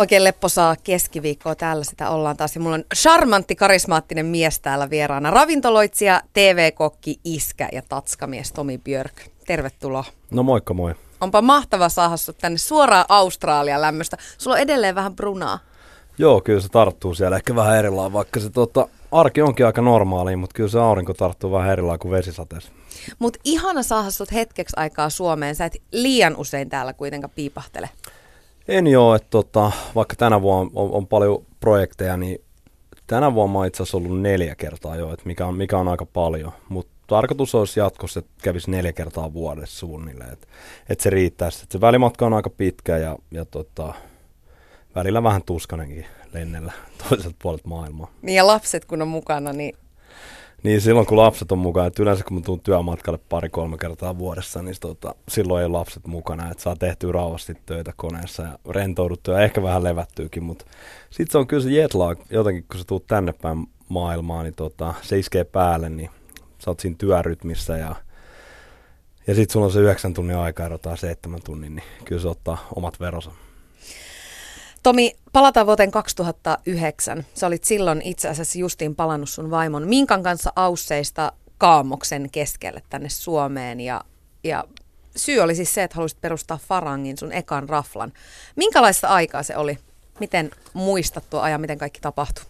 [0.00, 2.54] Oikein lepposaa keskiviikkoa täällä sitä ollaan taas.
[2.54, 5.30] Ja mulla on charmantti, karismaattinen mies täällä vieraana.
[5.30, 9.12] Ravintoloitsija, TV-kokki, iskä ja tatskamies Tomi Björk.
[9.46, 10.04] Tervetuloa.
[10.30, 10.94] No moikka moi.
[11.20, 14.16] Onpa mahtava saada sut tänne suoraan Australia lämmöstä.
[14.38, 15.58] Sulla on edelleen vähän brunaa.
[16.18, 20.36] Joo, kyllä se tarttuu siellä ehkä vähän erilainen, vaikka se tota, arki onkin aika normaali,
[20.36, 22.72] mutta kyllä se aurinko tarttuu vähän erilainen kuin vesisateessa.
[23.18, 25.54] Mutta ihana saada sut hetkeksi aikaa Suomeen.
[25.54, 27.90] Sä et liian usein täällä kuitenkaan piipahtele.
[28.70, 32.40] En joo, että tota, vaikka tänä vuonna on, on paljon projekteja, niin
[33.06, 36.06] tänä vuonna mä itse asiassa ollut neljä kertaa jo, että mikä on, mikä on aika
[36.06, 36.52] paljon.
[36.68, 40.46] Mutta tarkoitus olisi jatkossa, että kävisi neljä kertaa vuodessa suunnilleen, että
[40.88, 41.62] et se riittäisi.
[41.62, 43.94] Et se välimatka on aika pitkä ja, ja tota,
[44.94, 46.72] välillä vähän tuskanenkin lennellä
[47.08, 48.10] toiselta puolelta maailmaa.
[48.22, 49.76] Niin ja lapset kun on mukana, niin
[50.62, 54.62] Niin silloin kun lapset on mukana, että yleensä kun mä tuun työmatkalle pari-kolme kertaa vuodessa,
[54.62, 59.44] niin tota, silloin ei lapset mukana, että saa tehtyä rauhasti töitä koneessa ja rentouduttua ja
[59.44, 60.64] ehkä vähän levättyykin, mutta
[61.10, 64.94] sitten se on kyllä se jetlag, jotenkin kun sä tuut tänne päin maailmaan, niin tota,
[65.02, 66.10] se iskee päälle, niin
[66.58, 67.96] sä oot siinä työrytmissä ja
[69.26, 72.66] ja sitten sulla on se yhdeksän tunnin aika erotaan seitsemän tunnin, niin kyllä se ottaa
[72.74, 73.30] omat veronsa.
[74.82, 77.26] Tomi, palataan vuoteen 2009.
[77.34, 83.08] Sä olit silloin itse asiassa justiin palannut sun vaimon Minkan kanssa Ausseista Kaamoksen keskelle tänne
[83.08, 83.80] Suomeen.
[83.80, 84.00] Ja,
[84.44, 84.64] ja
[85.16, 88.12] syy oli siis se, että halusit perustaa Farangin, sun ekan raflan.
[88.56, 89.78] Minkälaista aikaa se oli?
[90.20, 92.44] Miten muistat tuo ajan, miten kaikki tapahtui?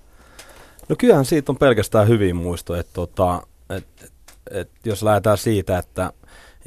[0.89, 3.43] No kyllähän siitä on pelkästään hyviä muistoja, että tota,
[3.77, 4.13] et,
[4.51, 6.13] et, jos lähdetään siitä, että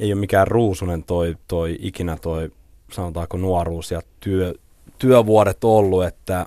[0.00, 2.52] ei ole mikään ruusunen toi, toi ikinä toi,
[2.92, 4.54] sanotaanko nuoruus ja työ,
[5.04, 6.46] työvuodet ollut, että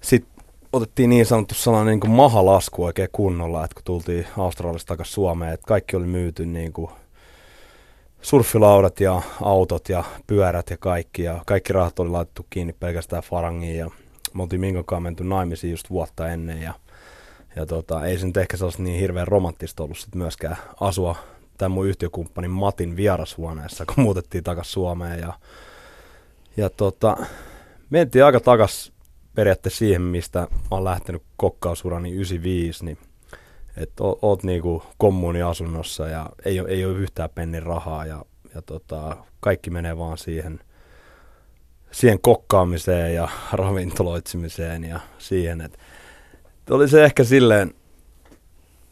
[0.00, 5.14] sitten otettiin niin sanottu sellainen niin kuin mahalasku oikein kunnolla, että kun tultiin Australiasta takaisin
[5.14, 6.90] Suomeen, että kaikki oli myyty niin kuin
[8.22, 13.78] surffilaudat ja autot ja pyörät ja kaikki, ja kaikki rahat oli laitettu kiinni pelkästään Farangiin,
[13.78, 13.90] ja
[14.34, 16.74] me oltiin Minkonkaan menty naimisiin just vuotta ennen, ja,
[17.56, 21.16] ja tota, ei se nyt ehkä sellaista niin hirveän romanttista ollut sit myöskään asua
[21.58, 25.32] tämän mun yhtiökumppanin Matin vierashuoneessa, kun muutettiin takaisin Suomeen, ja,
[26.56, 27.16] ja tota,
[27.90, 28.92] mentiin aika takas
[29.34, 32.98] periaatteessa siihen, mistä mä oon lähtenyt kokkausurani 95, niin
[33.76, 38.24] että oot niinku kommuuniasunnossa ja ei, ei ole yhtään pennin rahaa ja,
[38.54, 40.60] ja tota, kaikki menee vaan siihen,
[41.90, 45.78] siihen kokkaamiseen ja ravintoloitsimiseen ja siihen, että
[46.70, 47.74] oli se ehkä silleen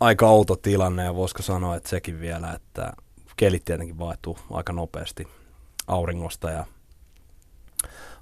[0.01, 2.93] aika outo tilanne ja voisiko sanoa, että sekin vielä, että
[3.37, 5.29] kelit tietenkin vaihtuu aika nopeasti
[5.87, 6.65] auringosta ja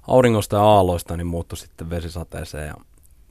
[0.07, 2.75] auringosta ja aalloista niin muuttui sitten vesisateeseen ja,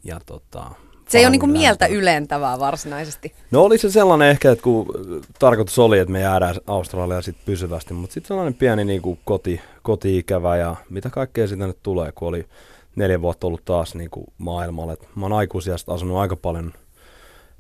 [0.04, 0.70] ja tota,
[1.09, 3.34] Se ei ole niinku mieltä ylentävää varsinaisesti.
[3.50, 7.47] No oli se sellainen ehkä, että kun äh, tarkoitus oli, että me jäädään Australiaan sitten
[7.47, 12.12] pysyvästi, mutta sitten sellainen pieni niin kuin koti, koti-ikävä ja mitä kaikkea siitä nyt tulee,
[12.12, 12.47] kun oli
[12.97, 14.93] neljä vuotta ollut taas niin kuin maailmalla.
[14.93, 16.72] Et mä oon aikuisiasta asunut aika paljon,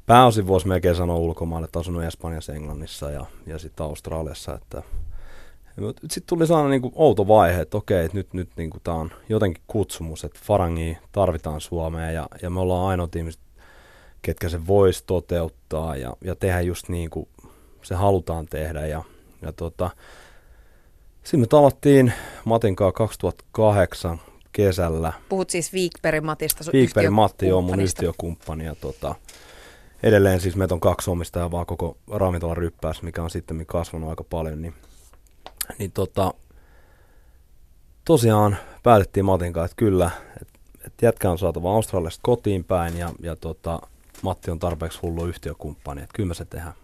[0.06, 4.82] pääosin voisi melkein sanoa ulkomaille, että asunut Espanjassa, Englannissa ja, ja sitten Australiassa, että
[5.84, 9.10] sitten tuli sellainen niin kuin outo vaihe, että okei, että nyt, nyt niin tämä on
[9.28, 13.40] jotenkin kutsumus, että Farangia tarvitaan Suomeen ja, ja me ollaan ainoat ihmiset,
[14.22, 17.28] ketkä se voisi toteuttaa ja, ja tehdä just niin kuin
[17.82, 18.86] se halutaan tehdä.
[18.86, 19.02] Ja,
[19.42, 19.90] ja tota,
[21.22, 22.12] sitten me tavattiin
[22.44, 24.20] Matin kanssa 2008
[24.52, 25.12] kesällä.
[25.28, 29.14] Puhut siis Viikperin Matista, Viikperin Matti on mun yhtiökumppani ja tota,
[30.02, 34.24] edelleen siis meitä on kaksi omistajaa vaan koko ravintolan ryppäässä, mikä on sitten kasvanut aika
[34.24, 34.62] paljon.
[34.62, 34.74] Niin,
[35.78, 36.34] niin tota,
[38.04, 40.10] tosiaan päätettiin Matin kanssa, että kyllä,
[40.42, 43.80] että, että jätkä on saatava Australiasta kotiin päin ja, ja tota,
[44.22, 46.74] Matti on tarpeeksi hullu yhtiökumppani, että kyllä me se tehdään.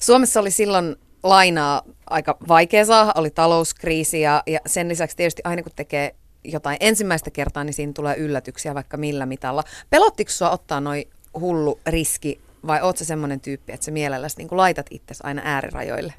[0.00, 5.62] Suomessa oli silloin lainaa aika vaikea saada, oli talouskriisi ja, ja sen lisäksi tietysti aina
[5.62, 9.64] kun tekee jotain ensimmäistä kertaa, niin siinä tulee yllätyksiä vaikka millä mitalla.
[9.90, 11.04] Pelottiko sua ottaa noin
[11.40, 16.14] hullu riski vai oot sä semmoinen tyyppi, että sä mielelläsi niin laitat itsesi aina äärirajoille?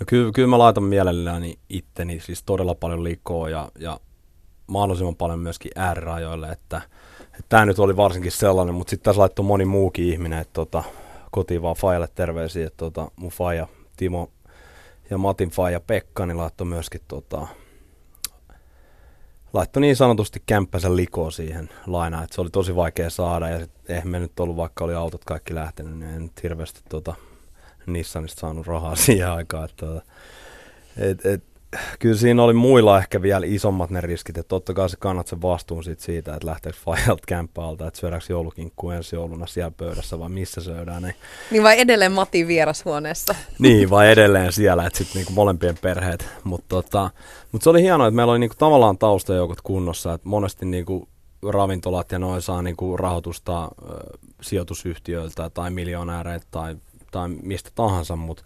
[0.00, 4.00] No kyllä, kyllä mä laitan mielelläni itteni siis todella paljon liikoa ja, ja
[4.66, 6.80] mahdollisimman paljon myöskin äärirajoille, että,
[7.48, 10.84] tämä nyt oli varsinkin sellainen, mutta sitten tässä laittoi moni muukin ihminen, että tota,
[11.30, 13.66] kotiin vaan Fajalle terveisiä, että tota, mun Faja
[13.96, 14.30] Timo
[15.10, 17.46] ja Matin Faja Pekka, niin laittoi myöskin tota,
[19.52, 23.70] laittoi niin sanotusti kämppänsä likoa siihen lainaan, että se oli tosi vaikea saada ja sit,
[23.88, 27.14] eihän me nyt ollut, vaikka oli autot kaikki lähtenyt, niin en nyt hirveästi tota,
[27.86, 30.02] Nissanista saanut rahaa siihen aikaan, että, tota,
[30.96, 31.44] et, et,
[31.98, 35.42] kyllä siinä oli muilla ehkä vielä isommat ne riskit, että totta kai se kannat sen
[35.42, 40.28] vastuun sit siitä, että lähteekö Fajalta kämppältä, että syödäänkö joulukinkku ensi jouluna siellä pöydässä vai
[40.28, 41.02] missä syödään.
[41.02, 41.14] Niin,
[41.50, 43.34] niin vai edelleen Matin vierashuoneessa?
[43.58, 46.28] niin, vai edelleen siellä, että sitten niinku molempien perheet.
[46.44, 47.10] Mutta tota,
[47.52, 51.08] mut se oli hienoa, että meillä oli niinku tavallaan taustajoukot kunnossa, että monesti niinku
[51.48, 53.68] ravintolat ja noin saa niinku rahoitusta ö,
[54.40, 56.76] sijoitusyhtiöiltä tai miljonääreiltä tai,
[57.10, 58.42] tai mistä tahansa, mutta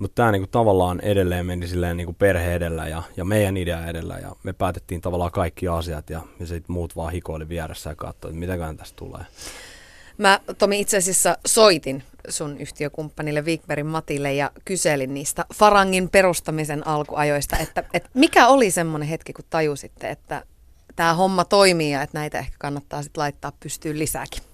[0.00, 4.18] mutta tämä niinku tavallaan edelleen meni silleen niinku perhe edellä ja, ja meidän idea edellä
[4.18, 8.34] ja me päätettiin tavallaan kaikki asiat ja, ja sitten muut vaan hikoili vieressä ja katsoivat,
[8.34, 9.20] että mitäkään tästä tulee.
[10.18, 17.56] Mä Tomi itse asiassa soitin sun yhtiökumppanille Wigberin Matille ja kyselin niistä Farangin perustamisen alkuajoista,
[17.58, 20.42] että, että mikä oli semmoinen hetki, kun tajusitte, että
[20.96, 24.49] tämä homma toimii ja että näitä ehkä kannattaa sitten laittaa pystyyn lisääkin?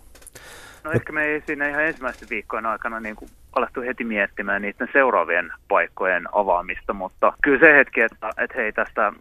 [0.86, 4.88] No ehkä me ei siinä ihan ensimmäisten viikkojen aikana niin kuin alettu heti miettimään niiden
[4.92, 9.12] seuraavien paikkojen avaamista, mutta kyllä se hetki, että, että hei tästä,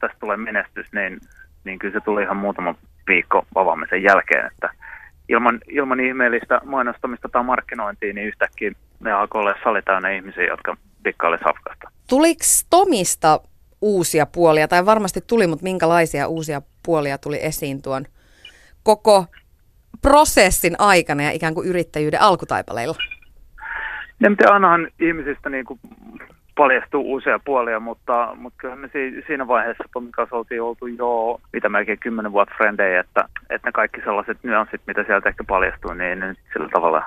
[0.00, 1.20] tästä tulee menestys, niin,
[1.64, 2.74] niin kyllä se tuli ihan muutama
[3.08, 4.70] viikko avaamisen jälkeen, että
[5.28, 11.38] ilman, ilman ihmeellistä mainostamista tai markkinointia, niin yhtäkkiä me alkoi olla sali ihmisiä, jotka dikkaili
[11.38, 11.90] safkasta.
[12.08, 13.40] Tuliko Tomista
[13.80, 18.04] uusia puolia, tai varmasti tuli, mutta minkälaisia uusia puolia tuli esiin tuon
[18.82, 19.26] koko
[20.04, 22.94] prosessin aikana ja ikään kuin yrittäjyyden alkutaipaleilla?
[24.20, 25.80] Ne, mutta ainahan ihmisistä niin kuin
[26.56, 28.90] paljastuu uusia puolia, mutta, mutta kyllähän me
[29.26, 33.72] siinä vaiheessa Tomin kanssa oltiin oltu jo mitä melkein kymmenen vuotta frendejä, että, että ne
[33.72, 37.02] kaikki sellaiset nyanssit, mitä sieltä ehkä paljastuu, niin ei nyt sillä tavalla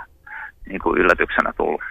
[0.69, 1.81] niin kuin yllätyksenä tullut.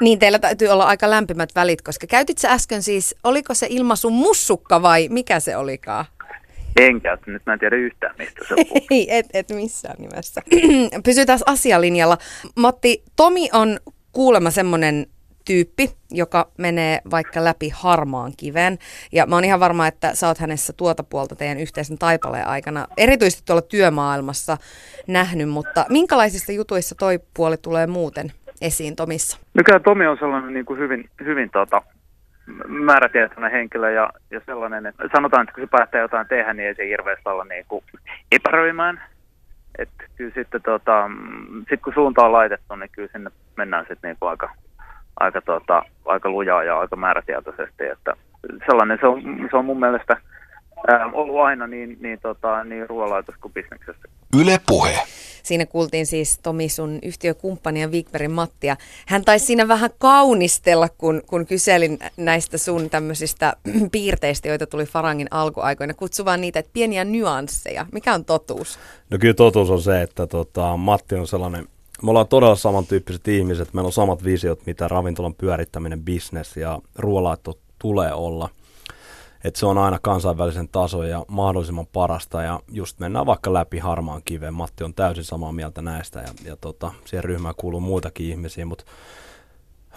[0.00, 4.10] Niin, teillä täytyy olla aika lämpimät välit, koska käytit sä äsken siis, oliko se ilmaisu
[4.10, 6.04] mussukka vai mikä se olikaan?
[6.76, 8.54] En käyttänyt, mä en tiedä yhtään mistä se
[8.90, 10.42] Ei, et, et missään nimessä.
[11.04, 12.18] Pysytään asialinjalla.
[12.56, 13.78] Matti, Tomi on
[14.12, 15.06] kuulemma semmoinen
[15.46, 18.78] tyyppi, joka menee vaikka läpi harmaan kiven.
[19.12, 22.86] Ja mä oon ihan varma, että sä oot hänessä tuota puolta teidän yhteisen taipaleen aikana,
[22.96, 24.56] erityisesti tuolla työmaailmassa
[25.06, 29.38] nähnyt, mutta minkälaisissa jutuissa toi puoli tulee muuten esiin Tomissa?
[29.54, 31.82] No kyllä Tomi on sellainen niin kuin hyvin, hyvin tota,
[32.68, 36.74] määrätietoinen henkilö ja, ja sellainen, että sanotaan, että kun se päättää jotain tehdä, niin ei
[36.74, 37.84] se hirveästi olla niin kuin
[38.32, 39.02] epäröimään.
[39.78, 41.10] Että kyllä sitten tota,
[41.68, 44.50] sit kun suunta on laitettu, niin kyllä sinne mennään sitten niin kuin aika,
[45.20, 47.86] aika, tota, aika lujaa ja aika määrätietoisesti.
[47.86, 48.12] Että
[48.66, 50.16] sellainen se on, se on mun mielestä
[50.88, 54.08] ää, ollut aina niin, niin, tota, niin ruoanlaitos kuin bisneksessä.
[54.40, 54.98] Yle Puhe.
[55.42, 58.76] Siinä kuultiin siis Tomi sun yhtiökumppania Wigberin Mattia.
[59.06, 63.56] Hän taisi siinä vähän kaunistella, kun, kun kyselin näistä sun tämmöisistä
[63.92, 65.94] piirteistä, joita tuli Farangin alkuaikoina.
[65.94, 67.86] Kutsu vaan niitä, että pieniä nyansseja.
[67.92, 68.78] Mikä on totuus?
[69.10, 71.66] No kyllä totuus on se, että tota, Matti on sellainen
[72.02, 77.58] me ollaan todella samantyyppiset ihmiset, meillä on samat visiot, mitä ravintolan pyörittäminen, business ja ruoalaitto
[77.78, 78.48] tulee olla–
[79.44, 84.22] että se on aina kansainvälisen tason ja mahdollisimman parasta ja just mennään vaikka läpi harmaan
[84.24, 84.54] kiveen.
[84.54, 88.84] Matti on täysin samaa mieltä näistä ja, ja tota, siihen ryhmään kuuluu muitakin ihmisiä, mutta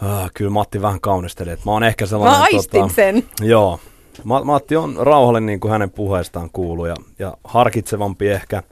[0.03, 2.39] äh, kyllä Matti vähän kaunisteli, että mä oon ehkä sellainen...
[2.39, 3.29] Mä tota, sen.
[3.41, 3.79] Joo,
[4.23, 8.63] Matti on rauhallinen niin kuin hänen puheestaan kuuluu ja, ja harkitsevampi ehkä,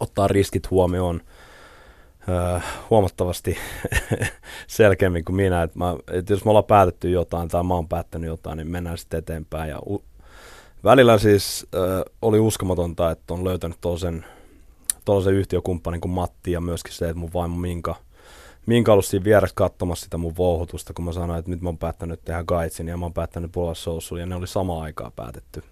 [0.00, 1.20] ottaa riskit huomioon–
[2.90, 3.56] huomattavasti
[4.66, 5.62] selkeämmin kuin minä.
[5.62, 8.98] Että mä, että jos me ollaan päätetty jotain tai mä oon päättänyt jotain, niin mennään
[8.98, 9.70] sitten eteenpäin.
[9.70, 10.04] Ja u-
[10.84, 14.24] välillä siis öö, oli uskomatonta, että on löytänyt toisen,
[15.04, 17.94] toisen yhtiökumppanin kuin Matti ja myöskin se, että mun vaimo Minka,
[18.66, 21.78] Minka ollut siinä vieressä katsomassa sitä mun vouhutusta, kun mä sanoin, että nyt mä oon
[21.78, 25.62] päättänyt tehdä gaitsin ja mä oon päättänyt puolella ja ne oli samaan aikaan päätetty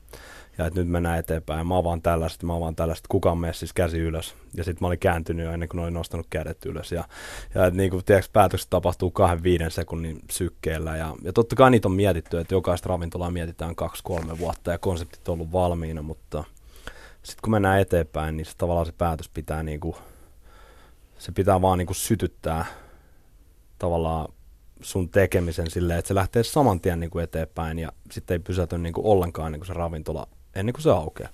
[0.58, 1.66] ja että nyt mennään eteenpäin.
[1.66, 4.34] Mä avaan tällaista, mä avaan tällaista, kukaan mene siis käsi ylös.
[4.54, 6.92] Ja sitten mä olin kääntynyt jo ennen kuin olin nostanut kädet ylös.
[6.92, 7.04] Ja,
[7.54, 10.96] ja että niin kuin, tiedätkö, päätökset tapahtuu kahden viiden sekunnin sykkeellä.
[10.96, 15.28] Ja, ja totta kai niitä on mietitty, että jokaista ravintolaa mietitään kaksi-kolme vuotta ja konseptit
[15.28, 16.44] on ollut valmiina, mutta
[17.22, 19.96] sitten kun mennään eteenpäin, niin se, tavallaan se päätös pitää niin kuin,
[21.18, 22.66] se pitää vaan niin kuin sytyttää
[23.78, 24.28] tavallaan
[24.80, 28.78] sun tekemisen silleen, että se lähtee saman tien niin kuin eteenpäin ja sitten ei pysäty
[28.78, 31.30] niin kuin ollenkaan niin kuin se ravintola ennen kuin se aukeaa.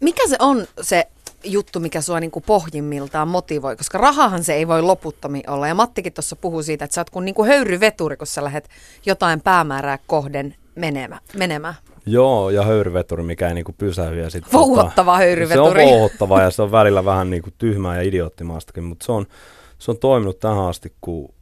[0.00, 1.06] Mikä se on se
[1.44, 5.68] juttu, mikä sua niin kuin pohjimmiltaan motivoi, koska rahahan se ei voi loputtomi olla.
[5.68, 8.68] Ja Mattikin tuossa puhuu siitä, että sä oot kuin, niin kuin höyryveturi, kun sä lähdet
[9.06, 11.20] jotain päämäärää kohden menemään.
[11.36, 11.74] menemään.
[12.06, 14.18] Joo, ja höyryveturi, mikä ei niinku pysähy.
[14.18, 15.80] Ja sit, vouhottava tota, höyryveturi.
[15.82, 19.26] Se on vouhottava ja se on välillä vähän niinku tyhmää ja idioottimaastakin, mutta se on,
[19.78, 21.34] se on toiminut tähän asti, kun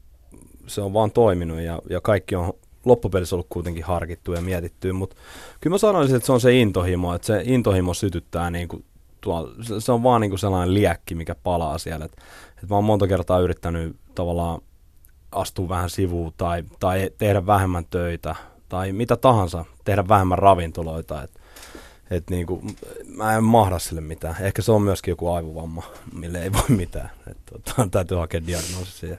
[0.67, 2.53] se on vaan toiminut ja, ja kaikki on
[2.89, 5.17] loppupelissä ollut kuitenkin harkittu ja mietitty, mutta
[5.61, 8.85] kyllä mä sanoisin, että se on se intohimo, että se intohimo sytyttää niin kuin
[9.21, 12.85] tuolla, se, on vaan niin kuin sellainen liekki, mikä palaa siellä, että, että mä oon
[12.85, 14.61] monta kertaa yrittänyt tavallaan
[15.33, 18.35] astua vähän sivuun tai, tai tehdä vähemmän töitä
[18.69, 21.23] tai mitä tahansa, tehdä vähemmän ravintoloita.
[21.23, 21.41] Et,
[22.11, 22.63] et niinku,
[23.07, 24.37] mä en mahda sille mitään.
[24.41, 27.11] Ehkä se on myöskin joku aivovamma, mille ei voi mitään.
[27.31, 29.19] Et, tota, täytyy hakea diagnoosi siihen.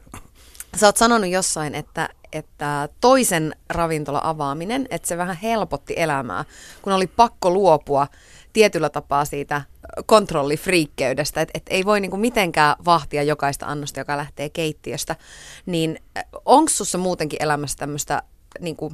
[0.75, 6.45] Sä oot sanonut jossain, että, että toisen ravintola avaaminen, että se vähän helpotti elämää,
[6.81, 8.07] kun oli pakko luopua
[8.53, 9.61] tietyllä tapaa siitä
[10.05, 15.15] kontrollifriikkeydestä, että et ei voi niinku mitenkään vahtia jokaista annosta, joka lähtee keittiöstä,
[15.65, 15.99] niin
[16.45, 18.23] onko sussa muutenkin elämässä tämmöistä
[18.59, 18.93] niinku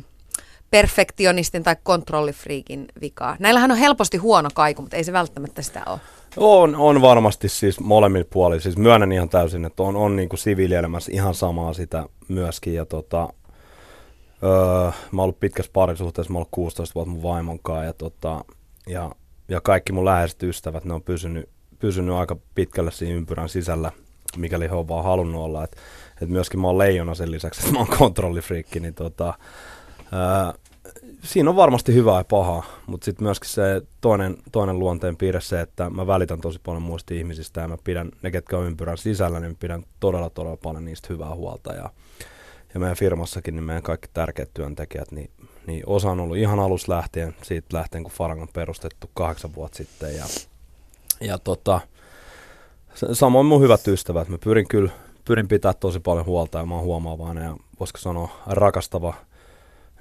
[0.76, 3.36] perfektionistin tai kontrollifriikin vikaa?
[3.40, 6.00] Näillähän on helposti huono kaiku, mutta ei se välttämättä sitä ole.
[6.38, 8.62] On, on varmasti siis molemmilla puolilla.
[8.62, 12.74] Siis myönnän ihan täysin, että on, on niin kuin siviilielämässä ihan samaa sitä myöskin.
[12.74, 13.30] Ja tota,
[14.44, 17.86] öö, mä oon ollut pitkässä parisuhteessa, mä oon ollut 16 vuotta mun vaimon kanssa.
[17.86, 18.46] Ja, tota,
[18.88, 19.12] ja,
[19.50, 23.92] ja kaikki mun läheiset ystävät, ne on pysynyt, pysynyt aika pitkälle siinä ympyrän sisällä,
[24.38, 25.64] mikäli he on vaan halunnut olla.
[25.64, 25.78] Et,
[26.22, 29.34] et myöskin mä oon leijona sen lisäksi, että mä oon kontrollifriikki, niin tota,
[30.14, 30.65] öö,
[31.26, 35.62] siinä on varmasti hyvää ja pahaa, mutta sitten myöskin se toinen, toinen luonteen piirre se,
[35.62, 39.40] että mä välitän tosi paljon muista ihmisistä ja mä pidän ne, ketkä on ympyrän sisällä,
[39.40, 41.74] niin pidän todella todella paljon niistä hyvää huolta.
[41.74, 41.90] Ja,
[42.74, 45.30] ja meidän firmassakin niin meidän kaikki tärkeät työntekijät, niin,
[45.68, 49.78] niin osa on ollut ihan alusta lähtien, siitä lähtien kun Farang on perustettu kahdeksan vuotta
[49.78, 50.16] sitten.
[50.16, 50.26] Ja,
[51.22, 51.82] ja tota,
[53.14, 54.92] samoin mun hyvät ystävät, mä pyrin kyllä
[55.26, 59.14] pyrin pitää tosi paljon huolta ja mä oon huomaavainen ja voisiko sanoa rakastava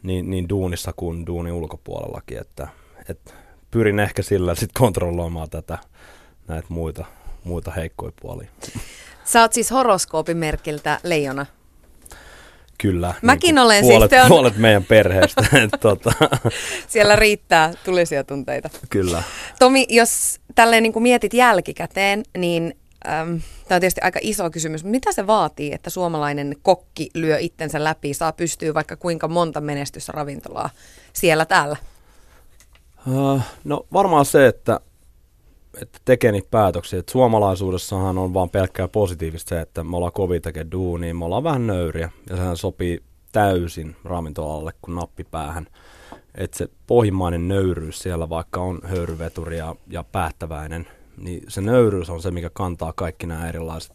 [0.04, 2.68] niin, niin duunissa kuin duunin ulkopuolellakin, että,
[3.08, 3.32] että
[3.70, 5.78] pyrin ehkä sillä sitten kontrolloimaan tätä
[6.48, 7.04] näitä muita,
[7.44, 8.48] muita heikkoja puolia.
[9.24, 11.46] Sä oot siis horoskoopin merkiltä leijona.
[12.78, 13.14] Kyllä.
[13.22, 14.22] Mäkin niin olen puolet, siis.
[14.22, 14.28] On...
[14.28, 15.42] Puolet meidän perheestä.
[15.80, 16.12] tota.
[16.88, 18.70] Siellä riittää tulisia tunteita.
[18.90, 19.22] Kyllä.
[19.58, 24.84] Tomi, jos tälleen niin kuin mietit jälkikäteen, niin äm, tämä on tietysti aika iso kysymys,
[24.84, 29.60] mutta mitä se vaatii, että suomalainen kokki lyö itsensä läpi, saa pystyä vaikka kuinka monta
[29.60, 30.70] menestysravintolaa
[31.12, 31.76] siellä täällä?
[33.06, 34.80] Uh, no varmaan se, että,
[35.82, 36.98] että tekee niitä päätöksiä.
[36.98, 41.44] Että suomalaisuudessahan on vaan pelkkää positiivista se, että me ollaan kovin tekee duunia, me ollaan
[41.44, 45.66] vähän nöyriä ja sehän sopii täysin ravintolalle kuin nappipäähän.
[46.34, 52.22] Että se pohjimmainen nöyryys siellä, vaikka on höyryveturi ja, ja päättäväinen, niin se nöyryys on
[52.22, 53.92] se, mikä kantaa kaikki nämä erilaiset,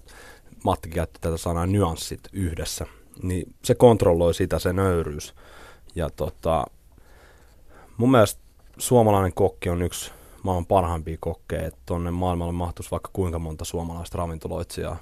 [0.63, 2.85] Matti käytti tätä sanaa nyanssit yhdessä,
[3.23, 5.35] niin se kontrolloi sitä se nöyryys.
[5.95, 6.65] Ja tota,
[7.97, 8.41] mun mielestä
[8.77, 10.11] suomalainen kokki on yksi
[10.43, 14.97] maailman parhaimpia kokkeja, että tuonne maailmalle mahtuisi vaikka kuinka monta suomalaista ravintoloitsijaa.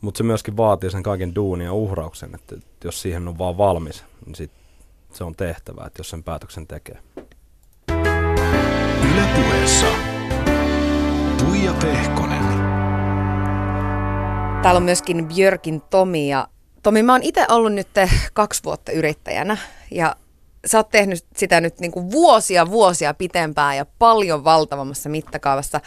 [0.00, 3.58] Mutta se myöskin vaatii sen kaiken duunin ja uhrauksen, että, että jos siihen on vaan
[3.58, 4.50] valmis, niin sit
[5.12, 6.98] se on tehtävä, että jos sen päätöksen tekee.
[9.12, 10.15] Yle puheessa.
[11.38, 12.44] Tuija Pehkonen.
[14.62, 16.48] Täällä on myöskin Björkin Tomi ja
[16.82, 17.88] Tomi, mä oon itse ollut nyt
[18.32, 19.56] kaksi vuotta yrittäjänä
[19.90, 20.16] ja
[20.66, 25.80] sä oot tehnyt sitä nyt niin kuin vuosia vuosia pitempään ja paljon valtavammassa mittakaavassa.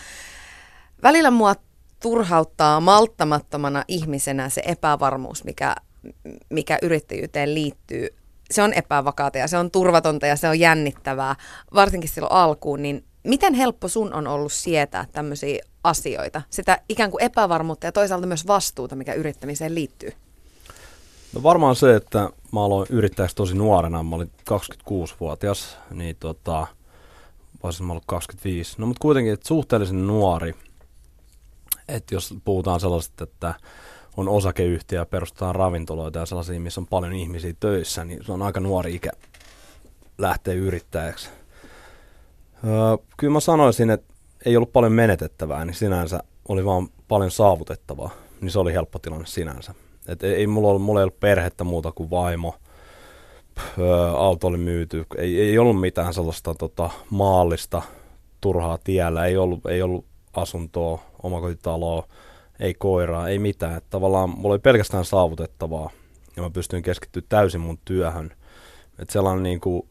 [1.03, 1.55] Välillä mua
[2.01, 5.75] turhauttaa malttamattomana ihmisenä se epävarmuus, mikä,
[6.49, 8.07] mikä yrittäjyyteen liittyy.
[8.51, 11.35] Se on epävakaata ja se on turvatonta ja se on jännittävää,
[11.73, 17.23] varsinkin silloin alkuun, niin miten helppo sun on ollut sietää tämmöisiä asioita, sitä ikään kuin
[17.23, 20.11] epävarmuutta ja toisaalta myös vastuuta, mikä yrittämiseen liittyy?
[21.33, 26.67] No varmaan se, että mä aloin yrittäjäksi tosi nuorena, mä olin 26-vuotias, niin tota,
[27.63, 28.75] voisin mä ollut 25.
[28.77, 30.55] No mutta kuitenkin, että suhteellisen nuori,
[31.87, 33.53] että jos puhutaan sellaista, että
[34.17, 38.41] on osakeyhtiö ja perustetaan ravintoloita ja sellaisia, missä on paljon ihmisiä töissä, niin se on
[38.41, 39.11] aika nuori ikä
[40.17, 41.29] lähteä yrittäjäksi.
[42.67, 44.13] Öö, kyllä mä sanoisin, että
[44.45, 48.09] ei ollut paljon menetettävää, niin sinänsä oli vaan paljon saavutettavaa,
[48.41, 49.73] niin se oli helppo tilanne sinänsä.
[50.07, 52.55] Et ei, ei mulla, ollut, mulla ei ollut perhettä muuta kuin vaimo,
[53.79, 57.81] öö, auto oli myyty, ei, ei ollut mitään sellaista tota, maallista
[58.41, 62.07] turhaa tiellä, ei ollut, ei ollut asuntoa, omakotitaloa,
[62.59, 63.77] ei koiraa, ei mitään.
[63.77, 65.89] Et tavallaan mulla oli pelkästään saavutettavaa
[66.35, 68.31] ja mä pystyin keskittyä täysin mun työhön.
[68.99, 69.88] Et sellainen niin kuin,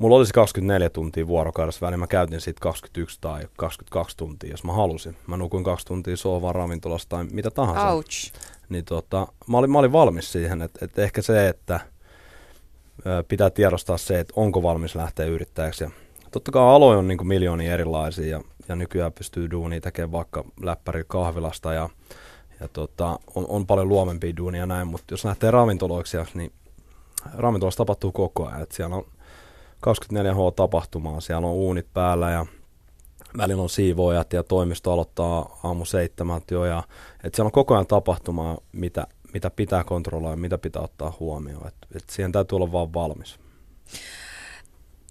[0.00, 4.72] mulla olisi 24 tuntia vuorokaudessa väliin, mä käytin siitä 21 tai 22 tuntia, jos mä
[4.72, 5.16] halusin.
[5.26, 7.88] Mä nukuin kaksi tuntia sohvaan ravintolassa tai mitä tahansa.
[7.88, 8.32] Ouch.
[8.68, 11.80] Niin tota, mä, olin, mä olin valmis siihen, että, että ehkä se, että
[13.28, 15.84] pitää tiedostaa se, että onko valmis lähteä yrittäjäksi.
[15.84, 15.90] Ja
[16.30, 21.04] totta kai aloja on niin miljoonia erilaisia ja, ja nykyään pystyy duunia tekemään vaikka läppäri
[21.08, 21.88] kahvilasta ja,
[22.60, 26.52] ja tota, on, on paljon luovempia duunia näin, mutta jos lähtee ravintoloiksi, niin
[27.34, 28.62] ravintolassa tapahtuu koko ajan.
[28.62, 29.06] Että siellä on
[29.86, 32.46] 24H tapahtumaa, siellä on uunit päällä ja
[33.36, 36.64] välillä on siivoojat ja toimisto aloittaa aamu seitsemältä jo.
[36.64, 36.82] Ja,
[37.24, 41.68] et siellä on koko ajan tapahtumaa, mitä, mitä pitää kontrolloida mitä pitää ottaa huomioon.
[41.68, 43.38] Et, et siihen täytyy olla vaan valmis.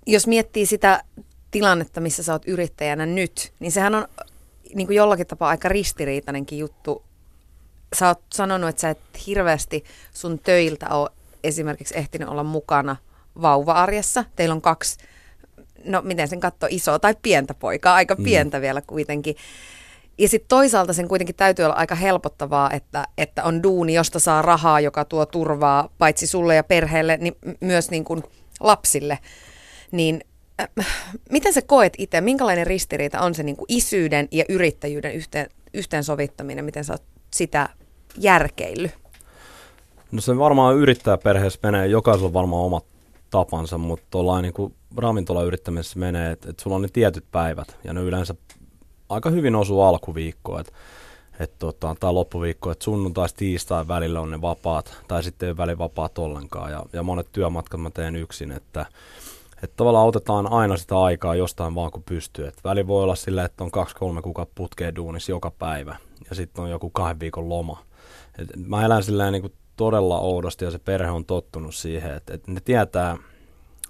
[0.07, 1.03] jos miettii sitä
[1.51, 4.07] tilannetta, missä sä oot yrittäjänä nyt, niin sehän on
[4.75, 7.03] niin kuin jollakin tapaa aika ristiriitainenkin juttu.
[7.95, 9.83] Sä oot sanonut, että sä et hirveästi
[10.13, 11.09] sun töiltä ole
[11.43, 12.95] esimerkiksi ehtinyt olla mukana
[13.41, 14.25] vauva-arjessa.
[14.35, 14.97] Teillä on kaksi,
[15.85, 18.23] no miten sen katsoo, isoa tai pientä poikaa, aika mm.
[18.23, 18.61] pientä mm.
[18.61, 19.35] vielä kuitenkin.
[20.17, 24.41] Ja sitten toisaalta sen kuitenkin täytyy olla aika helpottavaa, että, että on duuni, josta saa
[24.41, 28.23] rahaa, joka tuo turvaa paitsi sulle ja perheelle, niin myös niin kuin
[28.59, 29.19] lapsille.
[29.91, 30.21] Niin
[30.61, 30.87] äh,
[31.31, 36.65] miten sä koet itse, minkälainen ristiriita on se niin kuin isyyden ja yrittäjyyden yhteen, yhteensovittaminen,
[36.65, 37.03] miten sä oot
[37.33, 37.69] sitä
[38.17, 38.91] järkeillyt?
[40.11, 42.85] No se varmaan yrittää perheessä menee, jokaisella on varmaan omat
[43.29, 48.01] tapansa, mutta tuollain niin ravintolayrittämisessä menee, että, että sulla on ne tietyt päivät ja ne
[48.01, 48.35] yleensä
[49.09, 50.73] aika hyvin osuu alkuviikkoon, että
[51.39, 56.17] et tota, tai loppuviikko, että sunnuntai tiistai välillä on ne vapaat, tai sitten ei välivapaat
[56.17, 58.85] ollenkaan, ja, ja monet työmatkat mä teen yksin, että
[59.63, 62.47] että tavallaan otetaan aina sitä aikaa jostain vaan kun pystyy.
[62.47, 65.97] Et väli voi olla sillä, että on kaksi-kolme kuukautta putkeen duunis joka päivä
[66.29, 67.83] ja sitten on joku kahden viikon loma.
[68.37, 72.33] Et mä elän sillä niin kuin todella oudosti ja se perhe on tottunut siihen, että,
[72.33, 73.17] että ne tietää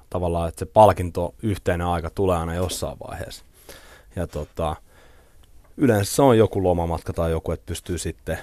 [0.09, 3.45] tavallaan, että se palkinto yhteinen aika tulee aina jossain vaiheessa.
[4.15, 4.75] Ja tota,
[5.77, 8.37] yleensä se on joku lomamatka tai joku, että pystyy sitten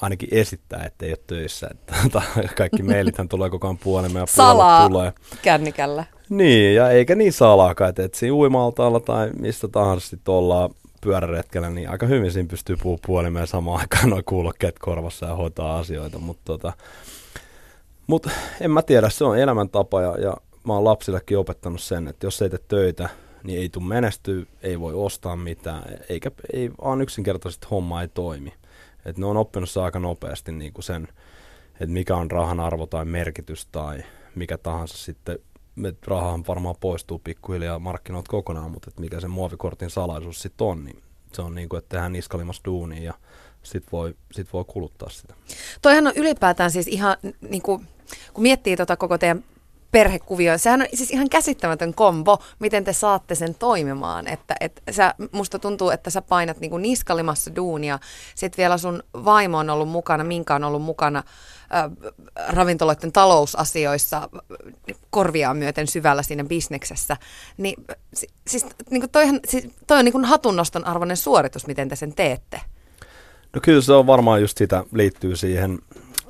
[0.00, 1.68] ainakin esittää, että ei ole töissä.
[1.70, 2.22] Että,
[2.58, 5.12] kaikki mailithan tulee koko ajan puolemme ja Salaa tulee.
[5.42, 6.04] kännikällä.
[6.28, 11.70] Niin, ja eikä niin salaakaan, että, että siinä uimaltaalla tai mistä tahansa sitten ollaan pyöräretkellä,
[11.70, 16.18] niin aika hyvin siinä pystyy puhumaan puolimeen samaan aikaan noin kuulokkeet korvassa ja hoitaa asioita,
[16.18, 16.72] mutta tota,
[18.06, 18.26] mut
[18.60, 22.42] en mä tiedä, se on elämäntapa ja, ja mä oon lapsillekin opettanut sen, että jos
[22.42, 23.08] ei tee töitä,
[23.44, 28.52] niin ei tule menestyä, ei voi ostaa mitään, eikä ei, vaan yksinkertaisesti homma ei toimi.
[29.04, 31.08] Et ne on oppinut se aika nopeasti niin kuin sen,
[31.72, 35.38] että mikä on rahan arvo tai merkitys tai mikä tahansa sitten
[36.06, 41.02] rahahan varmaan poistuu pikkuhiljaa markkinoilta kokonaan, mutta että mikä se muovikortin salaisuus sitten on, niin
[41.32, 43.14] se on niin kuin, että tehdään niskalimassa duunia ja
[43.62, 45.34] sit voi, sit voi kuluttaa sitä.
[45.82, 47.16] Toihan on ylipäätään siis ihan,
[47.50, 47.86] niin kuin,
[48.34, 49.44] kun miettii tota koko teidän
[49.92, 50.58] perhekuvio.
[50.58, 54.28] Sehän on siis ihan käsittämätön kombo, miten te saatte sen toimimaan.
[54.28, 57.98] Että, et sä, musta tuntuu, että sä painat niinku niskalimassa duunia.
[58.34, 61.22] Sitten vielä sun vaimo on ollut mukana, minkä on ollut mukana
[62.48, 64.28] ravintoloiden talousasioissa
[65.10, 67.16] korviaan myöten syvällä siinä bisneksessä.
[67.56, 67.84] Niin,
[68.46, 72.60] siis, niinku toihan, siis, toi on niinku hatunnoston arvoinen suoritus, miten te sen teette.
[73.54, 75.78] No kyllä se on varmaan just sitä, liittyy siihen...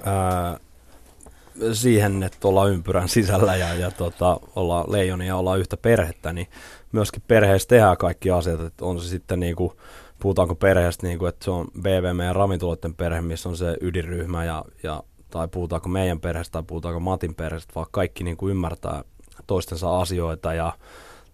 [0.04, 0.60] Ää,
[1.72, 6.46] siihen, että ollaan ympyrän sisällä ja, ja tota, ollaan leijonia ja ollaan yhtä perhettä, niin
[6.92, 9.72] myöskin perheessä tehdään kaikki asiat, että on se sitten niin kuin,
[10.18, 14.44] puhutaanko perheestä, niin kuin, että se on BVM ja ravintoloiden perhe, missä on se ydinryhmä,
[14.44, 19.04] ja, ja, tai puhutaanko meidän perheestä tai puhutaanko Matin perheestä, vaan kaikki niin kuin ymmärtää
[19.46, 20.72] toistensa asioita ja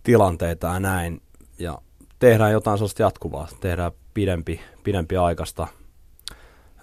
[0.03, 1.23] tilanteita ja näin,
[1.59, 1.79] ja
[2.19, 5.67] tehdään jotain sellaista jatkuvaa, tehdään pidempi, pidempi aikaista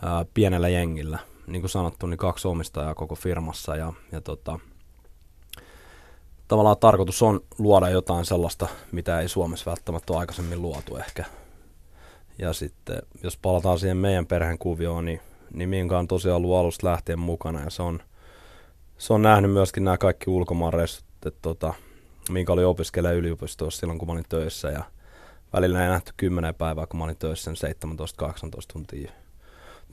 [0.01, 4.59] ää, pienellä jengillä– niin kuin sanottu, niin kaksi omistajaa koko firmassa ja, ja tota,
[6.47, 11.25] tavallaan tarkoitus on luoda jotain sellaista, mitä ei Suomessa välttämättä ole aikaisemmin luotu ehkä.
[12.37, 15.21] Ja sitten jos palataan siihen meidän perheen kuvioon, niin,
[15.53, 17.61] niin Minka on tosiaan ollut alusta lähtien mukana.
[17.61, 17.99] Ja se on,
[18.97, 21.73] se on nähnyt myöskin nämä kaikki ulkomaanreissut, että tota,
[22.29, 24.69] Minka oli opiskelija yliopistossa silloin, kun mä olin töissä.
[24.69, 24.83] Ja
[25.53, 27.55] välillä ei nähty 10 päivää, kun mä olin töissä 17-18
[28.73, 29.11] tuntia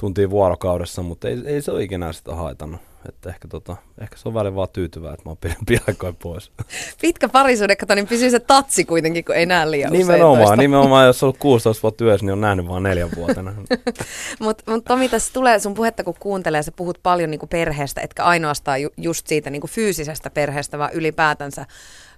[0.01, 2.81] tuntia vuorokaudessa, mutta ei, ei se ole ikinä sitä haitannut.
[3.09, 6.53] Että ehkä, tota, ehkä se on välillä vaan tyytyvä, että mä oon pidempi aikoin pois.
[7.01, 11.07] Pitkä parisuuden, kato, niin pysyy se tatsi kuitenkin, kun ei näe liian Nimenomaan, usein nimenomaan,
[11.07, 13.55] jos on ollut 16 vuotta työssä, niin on nähnyt vain neljän vuotena.
[14.41, 18.25] Mutta mut Tomi, tässä tulee sun puhetta, kun kuuntelee, sä puhut paljon niinku perheestä, etkä
[18.25, 21.67] ainoastaan ju, just siitä niinku fyysisestä perheestä, vaan ylipäätänsä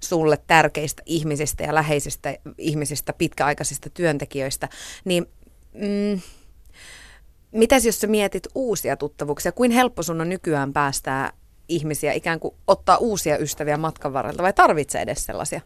[0.00, 4.68] sulle tärkeistä ihmisistä ja läheisistä ihmisistä, pitkäaikaisista työntekijöistä.
[5.04, 5.26] Niin...
[5.74, 6.20] Mm,
[7.52, 9.52] Mitäs jos sä mietit uusia tuttavuuksia?
[9.52, 11.32] Kuin helppo sun on nykyään päästää
[11.68, 15.60] ihmisiä, ikään kuin ottaa uusia ystäviä matkan varrelta, vai tarvitsee edes sellaisia?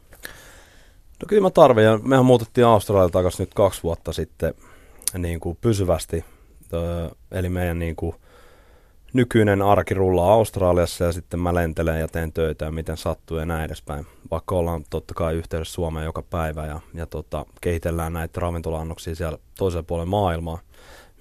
[1.21, 4.55] No kyllä mä tarvitsen, mehän muutettiin Australialta takaisin nyt kaksi vuotta sitten
[5.19, 6.25] niin kuin pysyvästi.
[7.31, 8.17] Eli meidän niin kuin,
[9.13, 13.47] nykyinen arki rullaa Australiassa ja sitten mä lentelen ja teen töitä ja miten sattuu ja
[13.47, 14.07] näin edespäin.
[14.31, 19.39] Vaikka ollaan totta kai yhteydessä Suomeen joka päivä ja, ja tota, kehitellään näitä ravintola siellä
[19.59, 20.59] toisella puolella maailmaa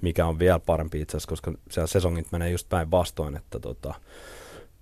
[0.01, 3.93] mikä on vielä parempi itse asiassa, koska siellä sesongit menee just päinvastoin, että tota,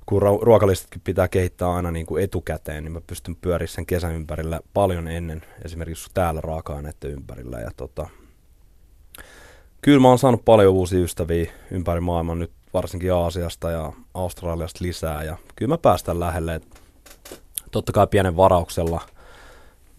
[0.06, 4.60] kun ruokalistatkin pitää kehittää aina niin kuin etukäteen, niin mä pystyn pyöriä sen kesän ympärillä
[4.73, 7.60] paljon ennen esimerkiksi täällä raaka-aineiden ympärillä.
[7.60, 8.08] Ja tota,
[9.82, 15.23] kyllä mä oon saanut paljon uusia ystäviä ympäri maailman nyt varsinkin Aasiasta ja Australiasta lisää
[15.23, 16.62] ja kyllä mä päästän lähelle.
[17.71, 19.02] totta kai pienen varauksella,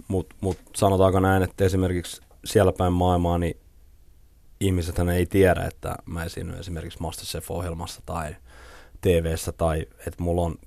[0.09, 3.57] mutta mut sanotaanko näin, että esimerkiksi siellä päin maailmaa, niin
[4.61, 8.37] ihmiset ei tiedä, että mä esiinnyn esimerkiksi Masterchef-ohjelmassa tai
[9.01, 10.59] tv tai että mulla on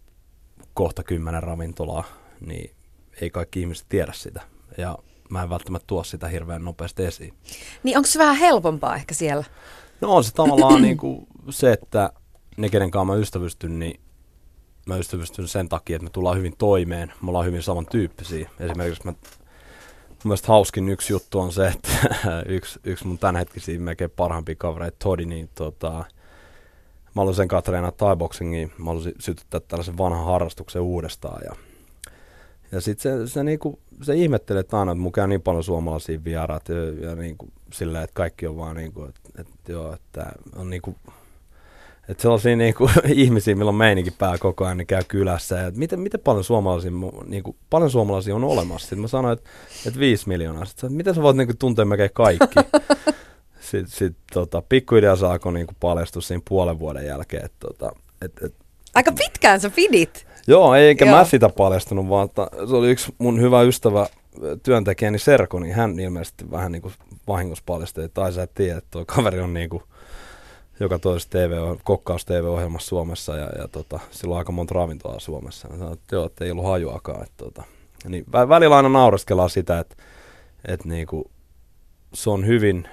[0.73, 2.03] kohta kymmenen ravintolaa,
[2.45, 2.75] niin
[3.21, 4.41] ei kaikki ihmiset tiedä sitä.
[4.77, 4.97] Ja
[5.29, 7.33] mä en välttämättä tuo sitä hirveän nopeasti esiin.
[7.83, 9.43] Niin onko se vähän helpompaa ehkä siellä?
[10.01, 12.11] No on se tavallaan niin kuin se, että
[12.57, 13.99] ne, kenen kanssa mä ystävystyn, niin
[14.85, 17.13] mä ystävystyn sen takia, että me tullaan hyvin toimeen.
[17.21, 18.49] Me ollaan hyvin samantyyppisiä.
[18.59, 19.13] Esimerkiksi mä,
[20.23, 21.89] mielestä hauskin yksi juttu on se, että
[22.45, 27.91] yksi, yksi mun tämänhetkisiä melkein parhaimpia kavereita, Todi, niin tota, mä haluaisin sen kanssa treenaa
[27.91, 28.15] thai
[28.77, 31.41] Mä haluaisin sytyttää tällaisen vanhan harrastuksen uudestaan.
[31.45, 31.55] Ja,
[32.71, 36.23] ja sitten se, se, niinku, se ihmettelee että aina, että mun käy niin paljon suomalaisia
[36.23, 40.69] vieraat ja, ja niinku, silleen, että kaikki on vaan niinku, että, että joo, että on
[40.69, 40.95] niinku,
[42.09, 45.55] että sellaisia niinku, ihmisiä, millä on meininkin pää koko ajan, niin käy kylässä.
[45.55, 46.91] Ja että miten, miten paljon, suomalaisia,
[47.25, 48.85] niinku, paljon suomalaisia on olemassa?
[48.85, 49.49] Sitten mä sanoin, että,
[49.87, 50.65] että viisi miljoonaa.
[50.65, 52.59] Sitten miten sä voit niinku, tuntea melkein kaikki?
[53.59, 57.45] Sitten sit, tota, pikkuidea saako niinku, paljastua siinä puolen vuoden jälkeen.
[57.45, 57.91] Et, tota,
[58.21, 58.53] et, et,
[58.95, 60.27] Aika pitkään sä pidit.
[60.47, 61.15] Joo, eikä Joo.
[61.15, 64.07] mä sitä paljastunut, vaan että se oli yksi mun hyvä ystävä,
[64.63, 66.93] työntekijäni Serko, niin hän ilmeisesti vähän niin kuin
[67.27, 69.83] vahingossa paljastui, että ai sä et tiedä, että tuo kaveri on niin kuin
[70.79, 75.67] joka toisessa TV, kokkaus TV-ohjelmassa Suomessa ja, ja tota, sillä on aika monta ravintolaa Suomessa.
[75.71, 77.23] Ja sanoin, että joo, että ei ollut hajuakaan.
[77.23, 77.63] Että, tota,
[78.07, 79.95] niin välillä aina naureskellaan sitä, että,
[80.67, 81.31] että niinku,
[82.13, 82.87] se on hyvin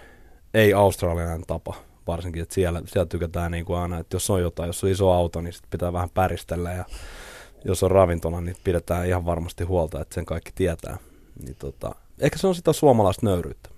[0.54, 1.74] ei-australialainen tapa
[2.06, 5.40] varsinkin, että siellä, siellä tykätään niinku aina, että jos on jotain, jos on iso auto,
[5.40, 6.84] niin sit pitää vähän päristellä ja
[7.64, 10.96] jos on ravintola, niin pidetään ihan varmasti huolta, että sen kaikki tietää.
[11.44, 13.70] Niin tota, ehkä se on sitä suomalaista nöyryyttä.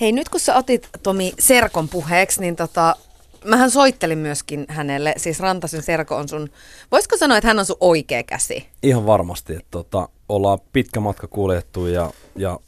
[0.00, 2.96] Hei, nyt kun sä otit Tomi Serkon puheeksi, niin tota,
[3.44, 6.50] mähän soittelin myöskin hänelle, siis Rantasen Serko on sun,
[6.92, 8.66] voisiko sanoa, että hän on sun oikea käsi?
[8.82, 12.60] Ihan varmasti, että tota, ollaan pitkä matka kuljettu ja, ja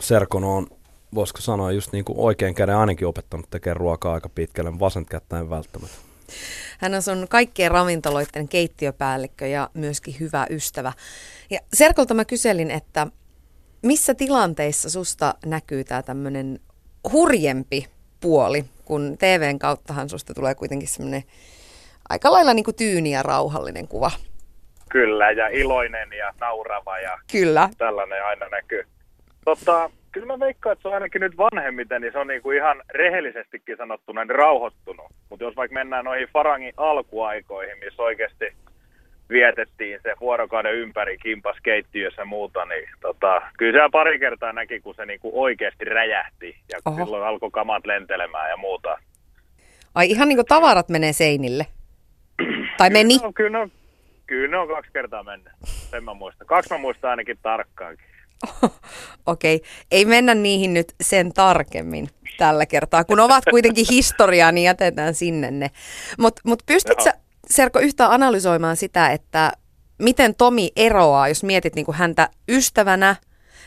[0.00, 0.66] Serkon on,
[1.14, 5.38] voisiko sanoa, just niin kuin oikein käden ainakin opettanut tekemään ruokaa aika pitkälle, vasent kättä
[5.38, 5.96] en välttämättä.
[6.78, 10.92] Hän on sun kaikkien ravintoloiden keittiöpäällikkö ja myöskin hyvä ystävä.
[11.50, 13.06] Ja Serkolta mä kyselin, että
[13.86, 16.58] missä tilanteissa susta näkyy tämä tämmöinen
[17.12, 17.86] hurjempi
[18.20, 21.22] puoli, kun TVn kauttahan susta tulee kuitenkin semmoinen
[22.08, 24.10] aika lailla niin kuin tyyni ja rauhallinen kuva.
[24.90, 27.68] Kyllä, ja iloinen ja naurava ja Kyllä.
[27.78, 28.84] tällainen aina näkyy.
[29.44, 32.56] Tota, kyllä mä veikkaan, että se on ainakin nyt vanhemmiten, niin se on niin kuin
[32.56, 35.06] ihan rehellisestikin sanottuna niin rauhoittunut.
[35.30, 38.44] Mutta jos vaikka mennään noihin Farangin alkuaikoihin, missä oikeasti
[39.30, 44.80] vietettiin se vuorokauden ympäri kimpas keittiössä ja muuta, niin tota, kyllä siellä pari kertaa näki,
[44.80, 46.96] kun se niinku oikeasti räjähti ja Oho.
[46.96, 48.98] silloin alkoi kamat lentelemään ja muuta.
[49.94, 51.66] Ai ihan niin kuin tavarat menee seinille?
[52.78, 53.18] tai meni?
[53.22, 53.68] No, kyllä, no,
[54.26, 55.52] kyllä ne on kaksi kertaa mennyt,
[55.90, 56.46] sen mä muistan.
[56.46, 58.06] Kaksi mä muistan ainakin tarkkaankin.
[59.26, 59.68] Okei, okay.
[59.90, 62.08] ei mennä niihin nyt sen tarkemmin
[62.38, 63.04] tällä kertaa.
[63.04, 65.70] Kun ovat kuitenkin historiaa, niin jätetään sinne ne.
[66.18, 67.14] Mutta mut pystytkö sä
[67.50, 69.52] Serko yhtään analysoimaan sitä, että
[69.98, 73.16] miten Tomi eroaa, jos mietit niin kuin häntä ystävänä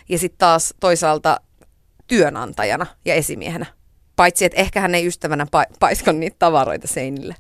[0.09, 1.37] ja sitten taas toisaalta
[2.07, 3.65] työnantajana ja esimiehenä?
[4.15, 7.35] Paitsi, että ehkä hän ei ystävänä pa- paiskon niitä tavaroita seinille.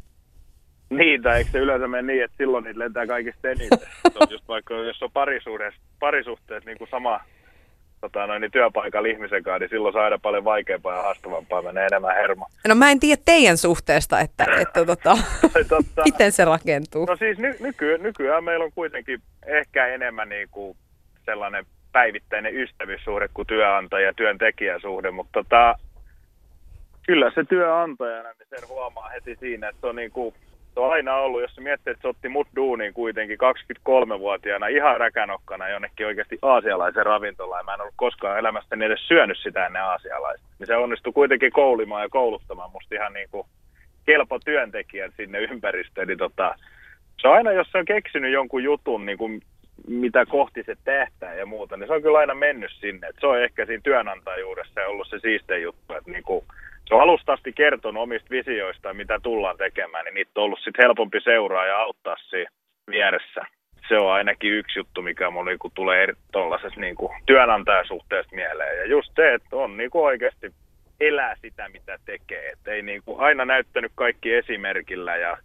[0.89, 3.79] Niin, tai eikö se yleensä mene niin, että silloin niitä lentää kaikista eniten.
[4.29, 7.19] Just vaikka jos on parisuhteet, parisuhteet niin kuin sama,
[8.01, 12.15] tota, noin, niin työpaikalla ihmisen kanssa, niin silloin saada paljon vaikeampaa ja haastavampaa, menee enemmän
[12.15, 12.47] hermo.
[12.67, 15.17] No mä en tiedä teidän suhteesta, että, että tota,
[15.69, 17.05] totta, miten se rakentuu.
[17.05, 20.77] No siis ny, nyky, nykyään meillä on kuitenkin ehkä enemmän niin kuin
[21.25, 25.75] sellainen päivittäinen ystävyyssuhde kuin työnantaja- ja työntekijäsuhde, mutta tota,
[27.05, 30.35] kyllä se työnantajana, niin sen huomaa heti siinä, että se on niin kuin
[30.73, 35.69] se on aina ollut, jos miettii, että se otti mut duuniin kuitenkin 23-vuotiaana ihan räkänokkana
[35.69, 37.65] jonnekin oikeasti aasialaisen ravintolaan.
[37.65, 40.47] Mä en ollut koskaan elämästäni edes syönyt sitä ennen aasialaista.
[40.59, 43.47] Niin se onnistui kuitenkin koulimaan ja kouluttamaan musta ihan niin kuin
[44.05, 46.07] kelpo työntekijän sinne ympäristöön.
[46.07, 46.55] Niin tota,
[47.21, 49.41] se on aina, jos se on keksinyt jonkun jutun, niin kuin
[49.87, 53.07] mitä kohti se tehtää ja muuta, niin se on kyllä aina mennyt sinne.
[53.07, 56.45] Et se on ehkä siinä työnantajuudessa ollut se siiste juttu, että niin kuin
[56.89, 60.83] se on alusta asti kertonut omista visioista, mitä tullaan tekemään, niin niitä on ollut sitten
[60.83, 62.51] helpompi seuraa ja auttaa siinä
[62.89, 63.45] vieressä.
[63.87, 68.77] Se on ainakin yksi juttu, mikä mulle niin tulee tuollaisessa niin työnantajasuhteesta mieleen.
[68.77, 70.53] Ja just se, että on niin kuin oikeasti
[70.99, 72.49] elää sitä, mitä tekee.
[72.49, 75.37] Et ei niin kuin aina näyttänyt kaikki esimerkillä ja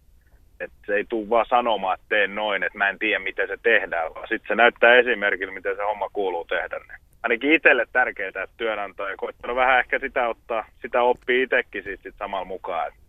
[0.61, 3.57] että se ei tule vaan sanomaan, että teen noin, että mä en tiedä, miten se
[3.63, 6.81] tehdään, vaan sitten se näyttää esimerkillä, miten se homma kuuluu tehdä.
[7.25, 12.15] Ainakin itselle tärkeää, että työnantaja koittanut vähän ehkä sitä ottaa, sitä oppii itsekin siis sit
[12.19, 12.89] samalla mukaan.
[12.89, 13.01] Että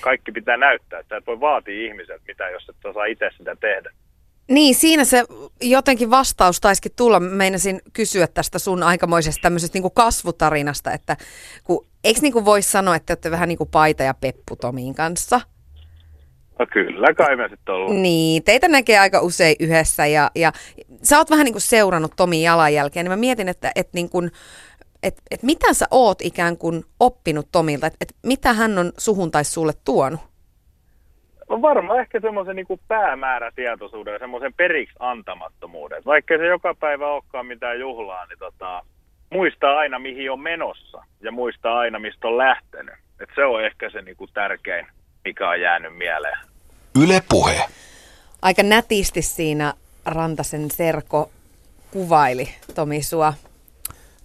[0.00, 3.90] kaikki pitää näyttää, että et voi vaatia ihmiset mitä, jos et osaa itse sitä tehdä.
[4.48, 5.24] Niin, siinä se
[5.60, 7.20] jotenkin vastaus taisikin tulla.
[7.20, 11.16] Meinasin kysyä tästä sun aikamoisesta tämmöisestä niin kasvutarinasta, että
[11.64, 14.56] kun, eikö niin kuin voi sanoa, että te olette vähän niin kuin Paita ja Peppu
[14.56, 15.40] Tomiin kanssa?
[16.58, 18.02] No kyllä, kai me sitten ollaan.
[18.02, 20.52] Niin, teitä näkee aika usein yhdessä ja, ja
[21.02, 24.30] sä oot vähän niin kuin seurannut Tomin jalanjälkeen, niin mä mietin, että, että niin kuin,
[25.02, 29.30] et, et mitä sä oot ikään kuin oppinut Tomilta, että et mitä hän on suhun
[29.30, 30.20] tai sulle tuonut?
[31.48, 36.02] No varmaan ehkä semmoisen niin päämäärätietoisuuden ja semmoisen periksi antamattomuuden.
[36.06, 38.82] Vaikka se joka päivä olekaan mitään juhlaa, niin tota,
[39.30, 42.94] muistaa aina mihin on menossa ja muistaa aina mistä on lähtenyt.
[43.20, 44.86] Et se on ehkä se niin kuin tärkein,
[45.24, 46.38] mikä on jäänyt mieleen.
[47.02, 47.64] Yle Puhe.
[48.42, 51.30] Aika nätisti siinä Rantasen Serko
[51.90, 53.34] kuvaili Tomi sua.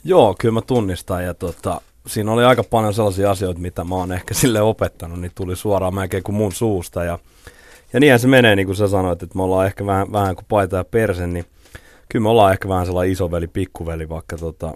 [0.04, 4.12] Joo, kyllä mä tunnistan ja tota, siinä oli aika paljon sellaisia asioita, mitä mä oon
[4.12, 7.04] ehkä sille opettanut, niin tuli suoraan melkein kuin mun suusta.
[7.04, 7.20] Ja,
[7.94, 10.46] ja niinhän se menee, niin kuin sä sanoit, että me ollaan ehkä vähän, vähän kuin
[10.50, 11.46] paita ja perse, niin
[12.10, 14.74] kyllä me ollaan ehkä vähän sellainen isoveli, pikkuveli, vaikka tota,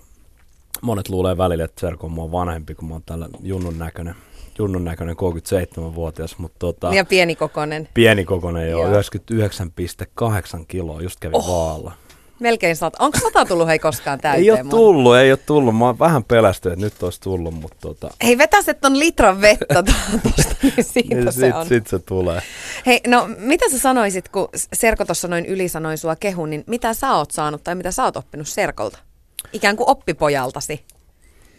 [0.82, 4.16] monet luulee välillä, että Serko on mua vanhempi, kun mä oon tällä junnun näköinen.
[4.58, 7.90] Junnun näköinen 37-vuotias, mutta tota, Ja pienikokoinen.
[7.94, 9.02] pienikokoinen joo, Joo.
[9.02, 11.48] 99,8 kiloa, just kävin oh.
[11.48, 11.92] vaalla.
[12.40, 13.04] Melkein sata.
[13.04, 14.44] Onko sata tullut hei koskaan täyteen?
[14.44, 15.78] Ei ole tullut, ei ole tullut.
[15.78, 19.84] Mä oon vähän pelästynyt, että nyt olisi tullut, mutta tota, Hei, vetäisit ton litran vettä
[19.84, 21.68] tuosta, niin siitä niin se sit, on.
[21.68, 22.42] sit se tulee.
[22.86, 26.94] Hei, no mitä sä sanoisit, kun Serko tuossa noin yli sanoi sua kehun, niin mitä
[26.94, 29.00] sä oot saanut tai mitä sä oot oppinut Serkolta?
[29.54, 30.84] Ikään kuin oppipojaltasi.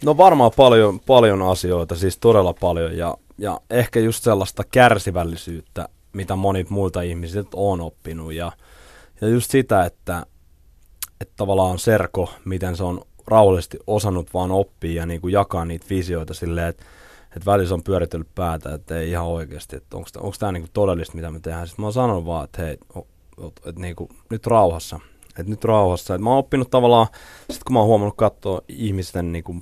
[0.03, 6.35] No varmaan paljon, paljon asioita, siis todella paljon ja, ja ehkä just sellaista kärsivällisyyttä, mitä
[6.35, 8.51] monit muilta ihmisiltä on oppinut ja,
[9.21, 10.25] ja just sitä, että,
[11.21, 15.85] että tavallaan Serko, miten se on rauhallisesti osannut vaan oppia ja niin kuin jakaa niitä
[15.89, 16.83] visioita silleen, että,
[17.35, 21.15] että välissä on pyöritellyt päätä, että ei ihan oikeasti, että onko tämä niin kuin todellista,
[21.15, 21.67] mitä me tehdään.
[21.67, 22.77] Sitten mä oon sanonut vaan, että hei,
[23.65, 26.15] että niin kuin, nyt rauhassa, että nyt rauhassa.
[26.15, 27.07] Että mä oon oppinut tavallaan,
[27.49, 29.61] sit kun mä oon huomannut katsoa ihmisten niin kuin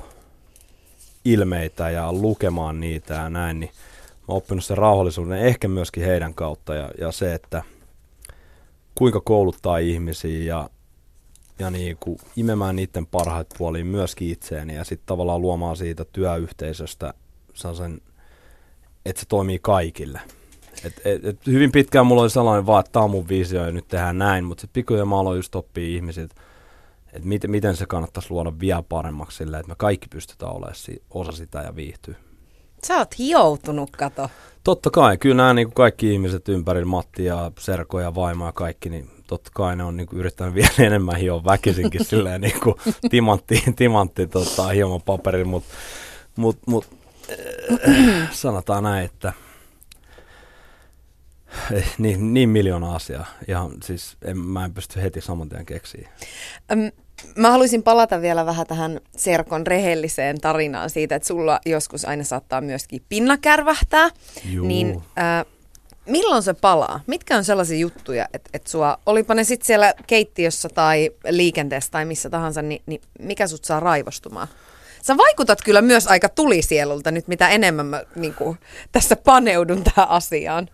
[1.25, 3.71] ilmeitä ja lukemaan niitä ja näin, niin
[4.17, 7.63] mä oon oppinut sen rauhallisuuden ehkä myöskin heidän kautta ja, ja se, että
[8.95, 10.69] kuinka kouluttaa ihmisiä ja,
[11.59, 17.13] ja niin kuin imemään niiden parhaat puoliin myöskin itseeni ja sitten tavallaan luomaan siitä työyhteisöstä
[17.53, 18.01] sen,
[19.05, 20.21] että se toimii kaikille.
[20.83, 23.71] Et, et, et hyvin pitkään mulla oli sellainen vaan, että tämä on mun visio ja
[23.71, 26.35] nyt tehdään näin, mutta sitten pikkuhiljaa mä aloin just oppia ihmisiltä,
[27.13, 30.75] että miten, miten se kannattaisi luoda vielä paremmaksi sillä, että me kaikki pystytään olemaan
[31.09, 32.15] osa sitä ja viihtyä.
[32.87, 34.29] Sä oot hioutunut, kato.
[34.63, 38.51] Totta kai, kyllä nämä niin kuin kaikki ihmiset ympärillä, Matti ja Serko ja Vaimo ja
[38.51, 42.59] kaikki, niin totta kai ne on niin kuin yrittänyt vielä enemmän hioa väkisinkin silleen niin
[42.63, 42.75] kuin
[43.09, 45.73] timantti, timantti tota, hieman paperilla, mutta
[46.35, 46.87] mut, mut,
[47.89, 49.33] äh, sanotaan näin, että
[51.71, 53.25] eh, niin, niin miljoona asiaa.
[53.47, 56.09] Ihan siis en, mä en pysty heti saman tien keksiä.
[56.71, 56.91] Öm,
[57.35, 62.61] Mä haluaisin palata vielä vähän tähän Serkon rehelliseen tarinaan siitä, että sulla joskus aina saattaa
[62.61, 64.09] myöskin pinna kärvähtää.
[64.45, 64.67] Juu.
[64.67, 65.45] Niin äh,
[66.05, 66.99] milloin se palaa?
[67.07, 72.05] Mitkä on sellaisia juttuja, että, että sua, olipa ne sitten siellä keittiössä tai liikenteessä tai
[72.05, 74.47] missä tahansa, niin, niin mikä sut saa raivostumaan?
[75.01, 78.57] Sä vaikutat kyllä myös aika tulisielulta nyt, mitä enemmän mä niin kuin,
[78.91, 80.69] tässä paneudun tähän asiaan.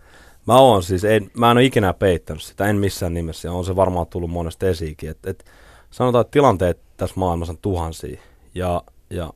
[0.46, 3.76] Mä oon siis, en, mä en ole ikinä peittänyt sitä, en missään nimessä, on se
[3.76, 5.10] varmaan tullut monesta esiinkin.
[5.10, 5.44] Et, et,
[5.90, 8.20] sanotaan, että tilanteet tässä maailmassa on tuhansia,
[8.54, 9.32] ja, ja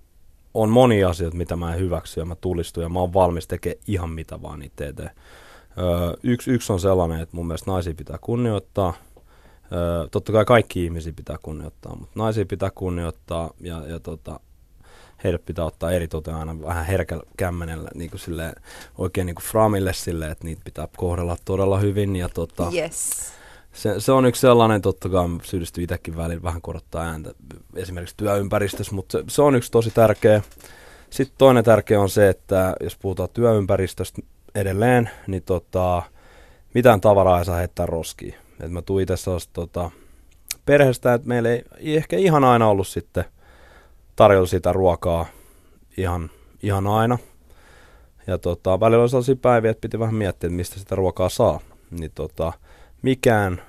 [0.54, 3.82] on monia asioita, mitä mä en hyväksy, ja mä tulistun, ja mä oon valmis tekemään
[3.86, 5.10] ihan mitä vaan niitä eteen.
[5.78, 8.94] Öö, yksi, yksi on sellainen, että mun mielestä naisia pitää kunnioittaa.
[9.72, 14.40] Öö, totta kai kaikki ihmisiä pitää kunnioittaa, mutta naisia pitää kunnioittaa, ja, ja tota,
[15.24, 18.52] heidät pitää ottaa eri aina vähän herkällä kämmenellä niin kuin silleen,
[18.98, 22.16] oikein niin kuin framille silleen, että niitä pitää kohdella todella hyvin.
[22.16, 23.32] Ja tota, Yes.
[23.74, 27.34] Se, se, on yksi sellainen, totta kai mä syyllistyn itsekin välillä vähän korottaa ääntä
[27.76, 30.42] esimerkiksi työympäristössä, mutta se, se on yksi tosi tärkeä.
[31.10, 34.22] Sitten toinen tärkeä on se, että jos puhutaan työympäristöstä
[34.54, 36.02] edelleen, niin tota,
[36.74, 38.34] mitään tavaraa ei saa heittää roskiin.
[38.60, 39.14] Et mä tuun itse
[39.52, 39.90] tota,
[40.66, 43.24] perheestä, että meillä ei, ei ehkä ihan aina ollut sitten
[44.16, 45.26] tarjolla sitä ruokaa
[45.96, 46.30] ihan,
[46.62, 47.18] ihan aina.
[48.26, 51.60] Ja tota, välillä oli sellaisia päiviä, että piti vähän miettiä, että mistä sitä ruokaa saa.
[51.90, 52.52] Niin tota,
[53.04, 53.62] mikään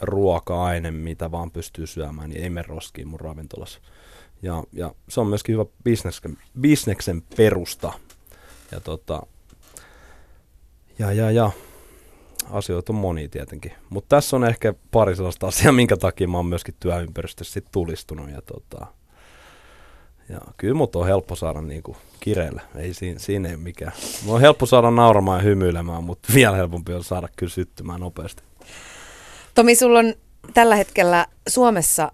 [0.00, 3.80] ruoka-aine, mitä vaan pystyy syömään, niin ei mene roskiin mun ravintolassa.
[4.42, 7.92] Ja, ja se on myöskin hyvä bisneksen, bisneksen perusta.
[8.72, 9.22] Ja tota,
[10.98, 11.50] ja, ja, ja.
[12.50, 13.72] Asioita on monia tietenkin.
[13.90, 18.30] Mutta tässä on ehkä pari sellaista asiaa, minkä takia mä oon myöskin työympäristössä sit tulistunut.
[18.30, 18.86] Ja tota,
[20.32, 22.62] ja kyllä mut on helppo saada niinku kireelle.
[22.76, 23.92] Ei siinä, siinä ei mikään.
[24.22, 28.42] Mulla on helppo saada nauramaan ja hymyilemään, mutta vielä helpompi on saada kyllä syttymään nopeasti.
[29.54, 30.14] Tomi, sulla on
[30.54, 32.12] tällä hetkellä Suomessa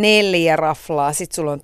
[0.00, 1.60] neljä raflaa, sitten sulla on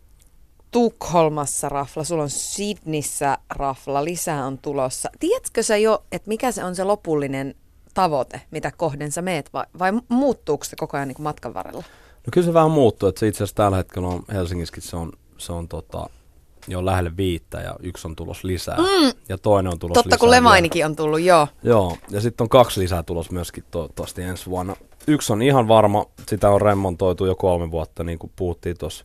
[0.71, 5.11] Tukholmassa rafla, sulla on Sydnissä rafla, lisää on tulossa.
[5.21, 7.55] Tiedätkö sä jo, että mikä se on se lopullinen
[7.95, 11.83] tavoite, mitä kohden sä meet, vai, vai muuttuuko se koko ajan niin matkan varrella?
[12.27, 15.13] No kyllä se vähän muuttuu, että se itse asiassa tällä hetkellä on Helsingissäkin se on,
[15.39, 16.07] se on tota,
[16.69, 19.13] jo lähelle viittä ja yksi on tulos lisää mm.
[19.29, 20.19] ja toinen on tulos Totta, lisää.
[20.19, 21.49] kun Lemainikin on tullut, joo.
[21.63, 24.77] Joo, ja sitten on kaksi lisää tulos myöskin toivottavasti ensi vuonna.
[25.07, 29.05] Yksi on ihan varma, sitä on remontoitu jo kolme vuotta, niin kuin puhuttiin tuossa,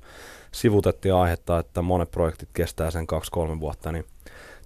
[0.52, 4.06] sivutettiin aihetta, että monet projektit kestää sen kaksi-kolme vuotta, niin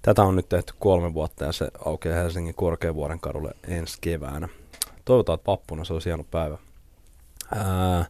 [0.01, 4.49] tätä on nyt tehty kolme vuotta ja se aukeaa Helsingin Korkeavuoren kadulle ensi keväänä.
[5.05, 6.57] Toivotaan, että pappuna se olisi hieno päivä.
[7.55, 8.05] Ää,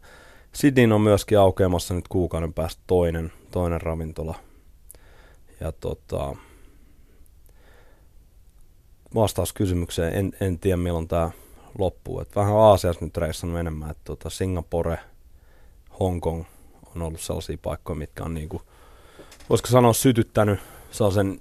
[0.56, 4.36] Sydneyin on myöskin aukeamassa nyt kuukauden päästä toinen, toinen ravintola.
[5.60, 6.36] Ja tota,
[9.16, 11.32] vastaus kysymykseen, en, en tiedä milloin tämä
[11.78, 12.20] loppuu.
[12.20, 15.00] Et vähän Aasiassa nyt reissannut enemmän, että tota Singapore,
[16.00, 16.44] Hongkong
[16.96, 18.62] on ollut sellaisia paikkoja, mitkä on niinku,
[19.50, 20.60] voisiko sanoa sytyttänyt
[20.92, 21.40] sellaisen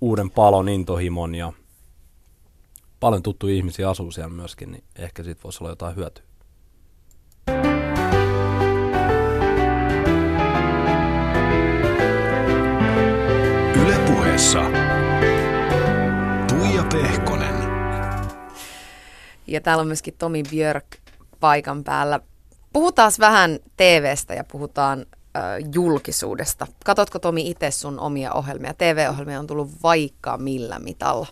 [0.00, 1.52] uuden palon intohimon ja
[3.00, 6.24] paljon tuttuja ihmisiä asuu siellä myöskin, niin ehkä siitä voisi olla jotain hyötyä.
[14.38, 14.60] Puheessa.
[16.48, 17.54] Tuija Pehkonen.
[19.46, 20.84] Ja täällä on myöskin Tomi Björk
[21.40, 22.20] paikan päällä.
[22.72, 25.42] Puhutaan vähän TVstä ja puhutaan äh,
[25.74, 26.66] julkisuudesta.
[26.84, 28.74] Katotko Tomi itse sun omia ohjelmia?
[28.74, 31.26] TV-ohjelmia on tullut vaikka millä mitalla.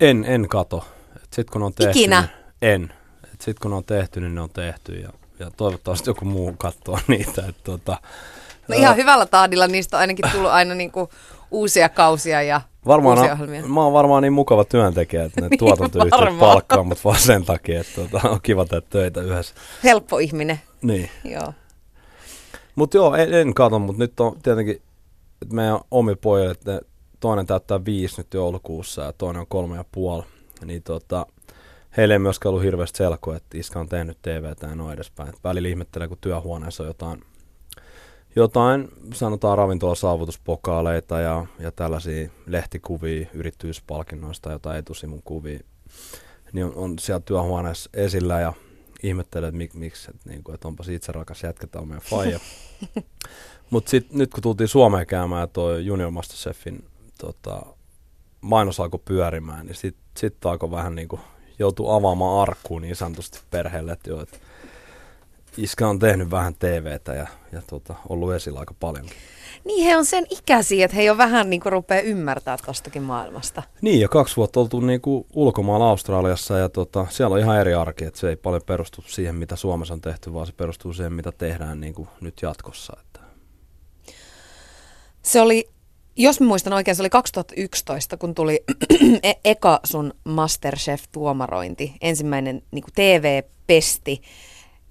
[0.00, 0.84] En, en kato.
[1.22, 2.20] Sitten kun on tehty, Ikinä?
[2.20, 2.92] Niin, en.
[3.30, 7.46] Sitten kun on tehty, niin ne on tehty ja, ja toivottavasti joku muu katsoo niitä.
[7.48, 7.98] Et, tota,
[8.68, 11.10] No ihan hyvällä tahdilla niistä on ainakin tullut aina niinku
[11.52, 13.66] uusia kausia ja Varmaan uusia ohjelmia.
[13.66, 17.80] mä oon varmaan niin mukava työntekijä, että ne Niin, tuotantoyhtiöt palkkaa mut vaan sen takia,
[17.80, 19.54] että tota, on kiva tehdä töitä yhdessä.
[19.84, 20.60] Helppo ihminen.
[20.82, 21.10] Niin.
[21.24, 21.52] Joo.
[22.74, 24.82] Mutta joo, en, en kato, mutta nyt on tietenkin
[25.42, 26.80] että meidän omi pojille, että ne-
[27.20, 30.22] toinen täyttää viisi nyt joulukuussa ja toinen on kolme ja puoli.
[30.64, 31.26] Niin tota,
[31.96, 35.32] heille ei myöskään ollut hirveästi selkoa, että iskä on tehnyt TVtä ja noin edespäin.
[35.44, 37.22] Välillä ihmettelee, kun työhuoneessa on jotain,
[38.36, 45.60] jotain sanotaan ravintolasaavutuspokaaleita ja, ja tällaisia lehtikuvia yrittäjyyspalkinnoista, jotain etusivun kuvia.
[46.52, 48.52] Niin on, on siellä työhuoneessa esillä ja
[49.02, 52.40] ihmettelee, että mik, miksi, että, niinku, että onpas itse rakas jätkä, tää on meidän faija.
[53.70, 56.84] Mutta sitten nyt kun tultiin Suomeen käymään ja toi Junior Masterchefin
[57.18, 57.62] tota,
[58.40, 61.20] mainos alkoi pyörimään, niin sitten sit alkoi vähän niin kuin
[61.58, 64.38] joutua avaamaan arkkuun niin sanotusti perheelle, että joo, että
[65.56, 69.16] iskä on tehnyt vähän TVtä ja, ja tota, ollut esillä aika paljonkin.
[69.64, 73.62] Niin he on sen ikäisiä, että he jo vähän niinku rupeaa ymmärtää tostakin maailmasta.
[73.80, 78.04] Niin, ja kaksi vuotta oltu niinku ulkomailla Australiassa ja tota, siellä on ihan eri arki,
[78.04, 81.32] että se ei paljon perustu siihen, mitä Suomessa on tehty, vaan se perustuu siihen, mitä
[81.32, 82.96] tehdään niinku nyt jatkossa.
[83.00, 83.20] Että.
[85.22, 85.68] Se oli,
[86.16, 88.64] jos mä muistan oikein, se oli 2011, kun tuli
[89.22, 94.22] e- eka sun Masterchef-tuomarointi, ensimmäinen niin TV-pesti,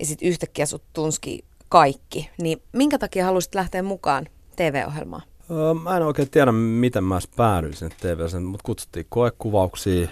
[0.01, 2.29] ja sitten yhtäkkiä sut tunski kaikki.
[2.37, 5.21] Niin minkä takia halusit lähteä mukaan TV-ohjelmaan?
[5.51, 10.07] Öö, mä en oikein tiedä, miten mä päädyin sinne TV:seen, mutta kutsuttiin koekuvauksia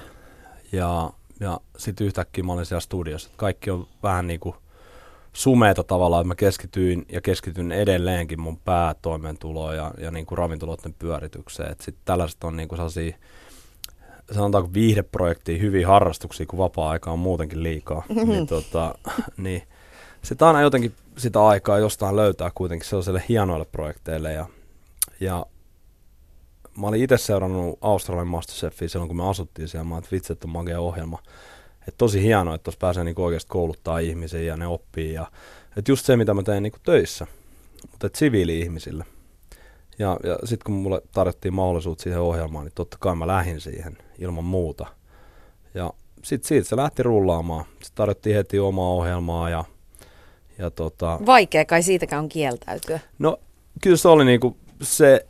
[0.72, 3.30] ja, ja sitten yhtäkkiä mä olin siellä studiossa.
[3.38, 4.56] Kaikki on vähän niin kuin
[5.34, 10.96] sumeita tavallaan, että mä keskityin ja keskityn edelleenkin mun päätoimeentuloon ja, ja niin kuin ravintoloiden
[11.00, 11.76] pyöritykseen.
[11.82, 13.18] Sitten tällaiset on niin kuin sellaisia,
[14.32, 18.04] sanotaanko viihdeprojektia, hyviä harrastuksia, kun vapaa-aika on muutenkin liikaa.
[18.26, 18.96] niin, tota,
[19.38, 19.64] niin
[20.24, 24.46] sitten aina jotenkin sitä aikaa jostain löytää kuitenkin sellaisille hienoille projekteille ja,
[25.20, 25.46] ja
[26.78, 29.84] mä olin itse seurannut Australian Masterchefia silloin, kun me asuttiin siellä.
[29.84, 31.20] Mä että vitsi, että on magea ohjelma.
[31.88, 35.14] Et tosi hienoa, että tuossa pääsee niinku oikeasti kouluttaa ihmisiä ja ne oppii.
[35.14, 35.32] Ja,
[35.78, 37.28] et just se, mitä mä teen niinku töissä,
[37.92, 39.06] mutta siviili-ihmisille.
[40.00, 43.98] Ja, ja sitten kun mulle tarjottiin mahdollisuus siihen ohjelmaan, niin totta kai mä lähdin siihen
[44.20, 44.88] ilman muuta.
[45.74, 45.94] Ja
[46.24, 47.66] sitten siitä se lähti rullaamaan.
[47.66, 49.64] Sitten tarjottiin heti omaa ohjelmaa ja,
[50.60, 53.00] ja tota, Vaikea kai siitäkään on kieltäytyä.
[53.20, 53.40] No
[53.82, 55.26] kyllä se oli niinku, se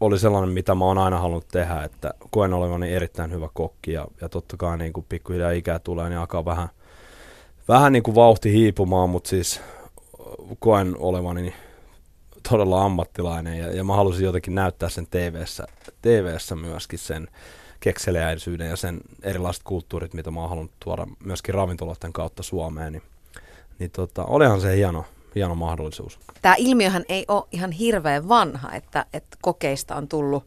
[0.00, 4.06] oli sellainen, mitä mä oon aina halunnut tehdä, että koen olevani erittäin hyvä kokki ja,
[4.20, 6.68] ja totta kai niinku pikkuhiljaa ikää tulee, niin alkaa vähän,
[7.68, 9.60] vähän niinku vauhti hiipumaan, mutta siis
[10.58, 11.54] koen olevani
[12.50, 15.66] todella ammattilainen ja, ja mä halusin jotenkin näyttää sen TVssä,
[16.02, 17.28] TVssä myöskin sen
[17.80, 23.02] kekseliäisyyden ja sen erilaiset kulttuurit, mitä mä oon halunnut tuoda myöskin ravintoloiden kautta Suomeen, niin,
[23.78, 25.04] niin tota, olihan se hieno,
[25.34, 26.18] hieno mahdollisuus.
[26.42, 30.44] Tämä ilmiöhän ei ole ihan hirveän vanha, että, että kokeista on tullut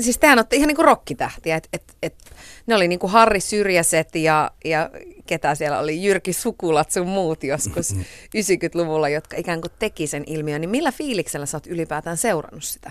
[0.00, 2.14] siis tehän olette ihan niinku rokkitähtiä, että et, et,
[2.66, 4.90] ne oli niinku Harri Syrjäset ja, ja
[5.26, 10.60] ketä siellä oli, Jyrki Sukulat sun muut joskus 90-luvulla, jotka ikään kuin teki sen ilmiön,
[10.60, 12.90] niin millä fiiliksellä sä oot ylipäätään seurannut sitä?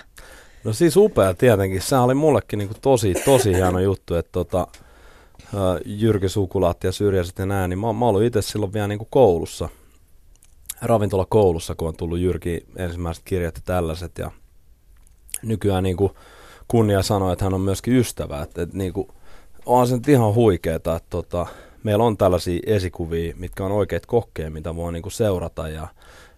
[0.64, 1.82] No siis upea tietenkin.
[1.82, 4.68] Se oli mullekin niinku tosi, tosi hieno juttu, että tota,
[5.86, 9.70] Jyrki Sukulat ja Syrjäset ja nää, niin mä, mä olin itse silloin vielä niinku koulussa,
[10.82, 14.18] ravintolakoulussa, kun on tullut Jyrki ensimmäiset kirjat ja tällaiset.
[14.18, 14.32] Ja
[15.43, 16.16] nykyään niinku
[16.68, 18.41] kunnia sanoa, että hän on myöskin ystävä.
[18.41, 19.08] Että, että niinku,
[19.66, 21.47] on se nyt ihan huikeeta, että tota,
[21.84, 25.88] meillä on tällaisia esikuvia, mitkä on oikeat kokkeja, mitä voi niinku seurata ja,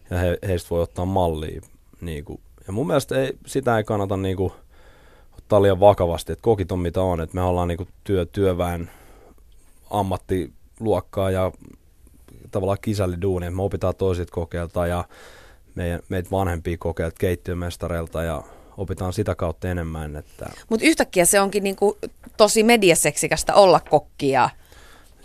[0.10, 1.62] ja he, heistä voi ottaa mallia.
[2.02, 2.40] Niinku.
[2.68, 4.54] Ja mun mielestä ei, sitä ei kannata niinku,
[5.38, 8.90] ottaa liian vakavasti, että kokit on mitä on, että me ollaan niinku työ, työväen
[9.92, 11.52] ammattiluokkaa ja
[12.52, 15.04] tavallaan kisälliduuni, että me opitaan toisit kokeilta ja
[15.76, 18.44] meidän, meitä vanhempia kokeilta keittiömestareilta ja
[18.78, 20.16] opitaan sitä kautta enemmän.
[20.16, 20.50] Että...
[20.70, 21.98] Mutta yhtäkkiä se onkin niinku
[22.38, 24.50] tosi mediaseksikästä olla kokkia.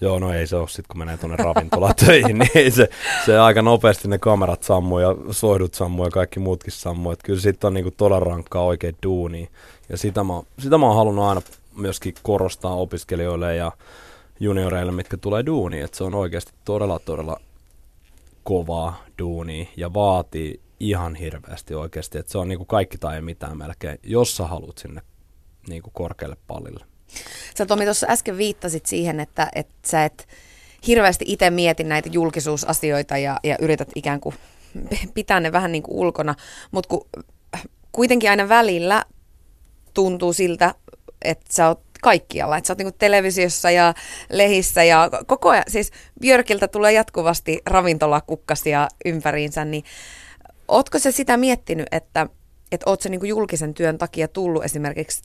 [0.00, 2.88] Joo, no ei se ole sitten, kun menee tuonne ravintolatöihin, niin se,
[3.26, 7.12] se aika nopeasti ne kamerat sammuu ja soidut sammuu ja kaikki muutkin sammuu.
[7.12, 9.48] Että kyllä sitten on niinku todella rankkaa oikein duuni.
[9.88, 11.42] Ja sitä mä, sitä mä oon halunnut aina
[11.76, 13.72] myöskin korostaa opiskelijoille ja
[14.40, 17.40] junioreille, mitkä tulee duuniin, että se on oikeasti todella, todella
[18.44, 23.98] kovaa duuni ja vaatii ihan hirveästi oikeasti, että se on niinku kaikki tai mitään melkein,
[24.02, 25.02] jos sä haluat sinne
[25.68, 26.84] niinku korkealle pallille.
[27.58, 30.28] Sä Tomi tuossa äsken viittasit siihen, että, että sä et
[30.86, 34.34] hirveästi itse mieti näitä julkisuusasioita ja, ja yrität ikään kuin
[35.14, 36.34] pitää ne vähän niin kuin ulkona,
[36.70, 36.96] mutta
[37.92, 39.04] kuitenkin aina välillä
[39.94, 40.74] tuntuu siltä,
[41.22, 42.56] että sä oot kaikkialla.
[42.56, 43.94] Että sä oot niin televisiossa ja
[44.30, 45.90] lehissä ja koko ajan, siis
[46.20, 49.84] Björkiltä tulee jatkuvasti ravintolakukkasia ympäriinsä, niin
[50.68, 52.26] ootko se sitä miettinyt, että,
[52.72, 55.22] että oot se niin julkisen työn takia tullut esimerkiksi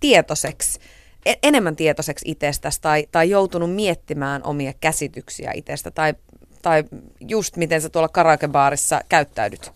[0.00, 0.80] tietoiseksi,
[1.26, 6.14] e-, enemmän tietoiseksi itsestäsi tai, tai joutunut miettimään omia käsityksiä itsestä tai,
[6.62, 6.84] tai
[7.20, 9.72] just miten sä tuolla karaokebaarissa käyttäydyt?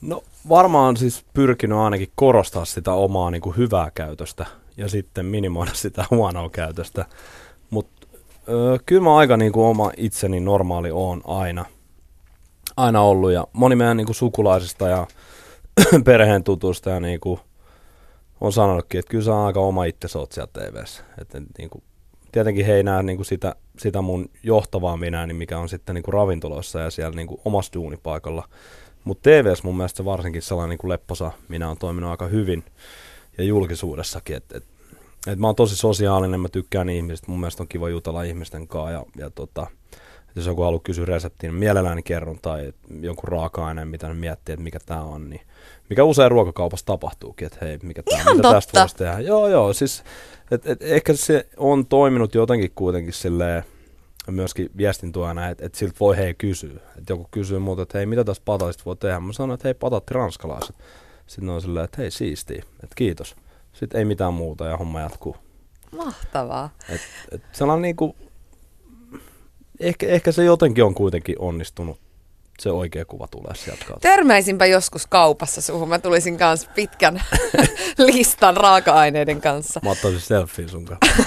[0.00, 5.74] No varmaan siis pyrkinyt ainakin korostaa sitä omaa niin kuin hyvää käytöstä ja sitten minimoida
[5.84, 7.06] sitä huonoa käytöstä.
[7.70, 8.06] Mutta
[8.86, 11.64] kyllä mä aika niin kuin oma itseni normaali on aina,
[12.76, 13.32] aina ollut.
[13.32, 15.06] Ja moni meidän niin kuin sukulaisista ja
[16.04, 17.40] perheen tutusta ja niin kuin
[18.40, 21.04] on sanonutkin, että kyllä sä on aika oma itse oot siellä TVssä.
[21.20, 21.84] Että niin kuin,
[22.32, 25.94] tietenkin he ei näe niin kuin sitä, sitä mun johtavaa minä, niin mikä on sitten
[25.94, 28.48] niin kuin ravintoloissa ja siellä niin kuin omassa duunipaikalla.
[29.04, 32.64] Mutta TVssä mun mielestä varsinkin sellainen niin kuin lepposa minä on toiminut aika hyvin
[33.38, 34.36] ja julkisuudessakin.
[34.36, 34.64] Et, et,
[35.26, 38.90] et mä oon tosi sosiaalinen, mä tykkään ihmisistä, mun mielestä on kiva jutella ihmisten kanssa
[38.90, 39.66] ja, ja tota,
[40.36, 44.62] jos joku haluaa kysyä reseptiin, niin mielelläni kerron tai jonkun raaka-aineen, mitä ne miettii, että
[44.62, 45.40] mikä tämä on, niin
[45.90, 48.54] mikä usein ruokakaupassa tapahtuukin, että hei, mikä tää, Ihan mitä totta.
[48.54, 49.20] tästä voisi tehdä.
[49.20, 50.02] Joo, joo, siis
[50.50, 53.64] et, et, ehkä se on toiminut jotenkin kuitenkin silleen,
[54.30, 56.80] myöskin viestintuojana, että, että siltä voi hei kysyä.
[56.98, 59.20] Että joku kysyy muuta, että hei, mitä tästä patatista voi tehdä?
[59.20, 60.76] Mä sanon, että hei, patatti ranskalaiset.
[61.30, 63.36] Sitten on silleen, että hei, siistiä, että kiitos.
[63.72, 65.36] Sitten ei mitään muuta ja homma jatkuu.
[65.96, 66.70] Mahtavaa.
[66.88, 67.00] Et,
[67.32, 68.16] et sellainen niinku,
[69.80, 72.00] ehkä, ehkä se jotenkin on kuitenkin onnistunut.
[72.60, 74.08] Se oikea kuva tulee sieltä kautta.
[74.08, 75.88] Törmäisinpä joskus kaupassa suhun.
[75.88, 77.22] Mä tulisin kanssa pitkän
[78.12, 79.80] listan raaka-aineiden kanssa.
[79.84, 81.24] Mä ottaisin selfie sun kanssa.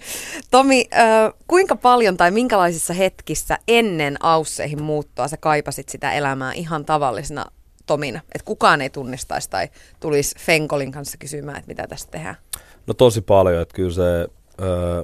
[0.50, 6.84] Tomi, äh, kuinka paljon tai minkälaisissa hetkissä ennen Ausseihin muuttoa sä kaipasit sitä elämää ihan
[6.84, 7.44] tavallisena
[7.86, 8.20] Tomina?
[8.34, 9.68] Että kukaan ei tunnistaisi tai
[10.00, 12.36] tulisi Fenkolin kanssa kysymään, että mitä tästä tehdään?
[12.86, 14.28] No tosi paljon, että kyllä se...
[14.62, 15.02] Öö,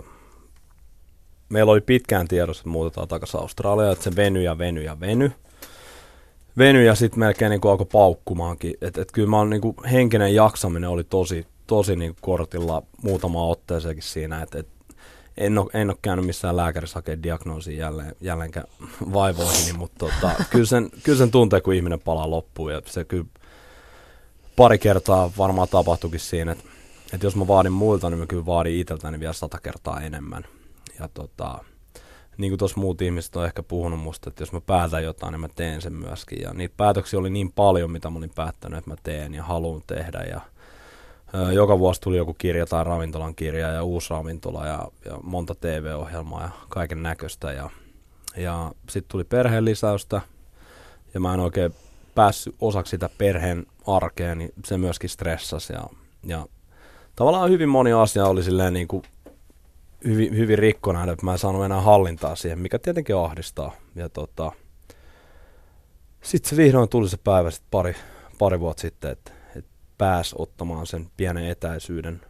[1.49, 5.33] meillä oli pitkään tiedossa, että muutetaan takaisin Australiaan, että se veny ja veny ja veny.
[6.59, 8.75] Veny ja sitten melkein niin kuin alkoi paukkumaankin.
[8.81, 13.47] Että et kyllä mä oon, niin kuin, henkinen jaksaminen oli tosi, tosi niin kortilla muutama
[13.47, 14.69] otteeseenkin siinä, että et,
[15.41, 18.67] en ole, en ole käynyt missään lääkärissä hakemaan diagnoosia jälleen, jälleenkään
[19.13, 23.25] vaivoihin, mutta tota, kyllä, sen, kyllä sen tuntee, kun ihminen palaa loppuun ja se kyllä
[24.57, 26.65] pari kertaa varmaan tapahtuikin siinä, että,
[27.13, 30.45] että jos mä vaadin muilta, niin mä kyllä vaadin itseltäni vielä sata kertaa enemmän.
[30.99, 31.65] Ja tota,
[32.37, 35.41] niin kuin tuossa muut ihmiset on ehkä puhunut musta, että jos mä päätän jotain, niin
[35.41, 36.41] mä teen sen myöskin.
[36.41, 39.83] Ja niitä päätöksiä oli niin paljon, mitä mä olin päättänyt, että mä teen ja haluan
[39.87, 40.19] tehdä.
[40.19, 40.41] Ja
[41.53, 46.43] joka vuosi tuli joku kirja tai ravintolan kirja ja uusi ravintola ja, ja monta TV-ohjelmaa
[46.43, 47.53] ja kaiken näköistä.
[47.53, 47.71] Ja,
[48.37, 50.21] ja sitten tuli perheen lisäystä
[51.15, 51.75] ja mä en oikein
[52.15, 55.73] päässyt osaksi sitä perheen arkea, niin se myöskin stressasi.
[55.73, 55.85] Ja,
[56.27, 56.47] ja
[57.17, 59.03] tavallaan hyvin moni asia oli silleen niin kuin
[60.05, 63.73] hyvin, hyvin rikkona, että mä en saanut enää hallintaa siihen, mikä tietenkin ahdistaa.
[63.95, 64.53] Ja tota,
[66.23, 67.97] sitten se vihdoin tuli se päivä sit pari,
[68.39, 69.40] pari vuotta sitten, että et
[70.01, 72.21] pääsi ottamaan sen pienen etäisyyden,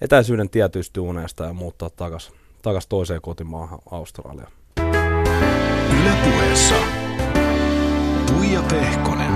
[0.00, 2.32] etäisyyden tietyistä duuneista ja muuttaa takas,
[2.62, 4.52] takas toiseen kotimaahan Australiaan.
[6.00, 6.74] Ylepuheessa
[8.26, 9.32] Tuija Pehkonen.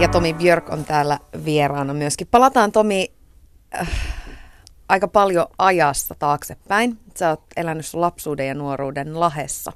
[0.00, 2.28] Ja Tomi Björk on täällä vieraana myöskin.
[2.30, 3.12] Palataan Tomi
[3.80, 3.88] äh,
[4.88, 6.98] aika paljon ajassa taaksepäin.
[7.14, 9.72] Sä oot elänyt sun lapsuuden ja nuoruuden lahessa.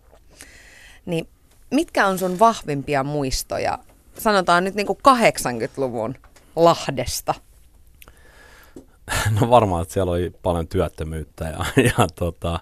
[1.06, 1.28] Niin
[1.70, 3.78] mitkä on sun vahvimpia muistoja,
[4.20, 6.14] sanotaan nyt niin kuin 80-luvun
[6.56, 7.34] Lahdesta?
[9.40, 12.60] No varmaan, että siellä oli paljon työttömyyttä ja, ja tota,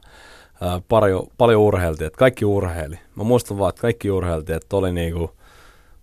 [0.60, 2.98] ää, paljon, paljon urheiltiin, että kaikki urheili.
[3.14, 5.30] Mä muistan vaan, että kaikki urheiltiin, että oli niinku,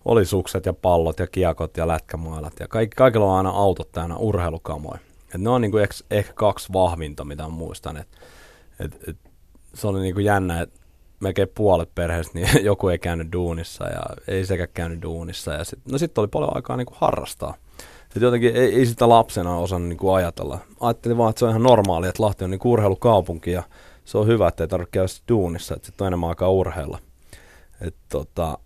[0.04, 4.16] oli sukset ja pallot ja kiekot ja lätkämailat ja kaikki, kaikilla on aina autot täynnä
[4.16, 4.98] urheilukamoja.
[5.34, 5.78] Et ne on niinku
[6.10, 7.96] ehkä, kaksi vahvinta, mitä muistan.
[7.96, 8.08] Et,
[8.80, 9.16] et, et,
[9.74, 10.80] se oli niinku jännä, että
[11.20, 15.52] melkein puolet perheestä, niin joku ei käynyt duunissa ja ei sekä käynyt duunissa.
[15.52, 17.54] Ja sit, no sitten oli paljon aikaa niinku harrastaa.
[18.16, 20.58] Et jotenkin ei, ei sitä lapsena osannut niinku ajatella.
[20.80, 23.62] Ajattelin vaan, että se on ihan normaali, että Lahti on niinku urheilukaupunki ja
[24.04, 26.98] se on hyvä, että ei tarvitse käydä duunissa, että sitten on enemmän aikaa urheilla.
[27.80, 28.58] Et tota,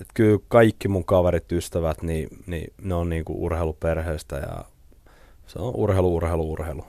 [0.00, 4.64] et kyllä kaikki mun kaverit, ystävät, niin, niin ne on niinku urheiluperheestä ja
[5.46, 6.84] se on urheilu, urheilu, urheilu.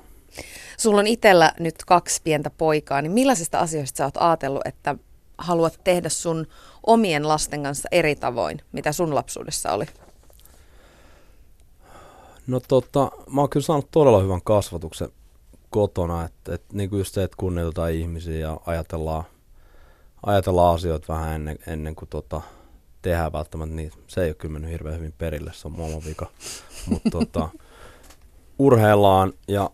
[0.78, 4.96] Sulla on itsellä nyt kaksi pientä poikaa, niin millaisista asioista sä oot ajatellut, että
[5.38, 6.48] haluat tehdä sun
[6.88, 9.86] omien lasten kanssa eri tavoin, mitä sun lapsuudessa oli?
[12.48, 15.10] No tota, mä oon kyllä saanut todella hyvän kasvatuksen
[15.70, 19.24] kotona, että et, niin just se, että kunnioitetaan ihmisiä ja ajatellaan,
[20.26, 22.42] ajatellaan asioita vähän ennen, ennen kuin tota,
[23.02, 23.98] tehdään välttämättä niitä.
[24.08, 26.28] Se ei ole kyllä mennyt hirveän hyvin perille, se on mulla vika.
[26.90, 27.50] Mutta tota,
[28.60, 29.70] urheillaan ja,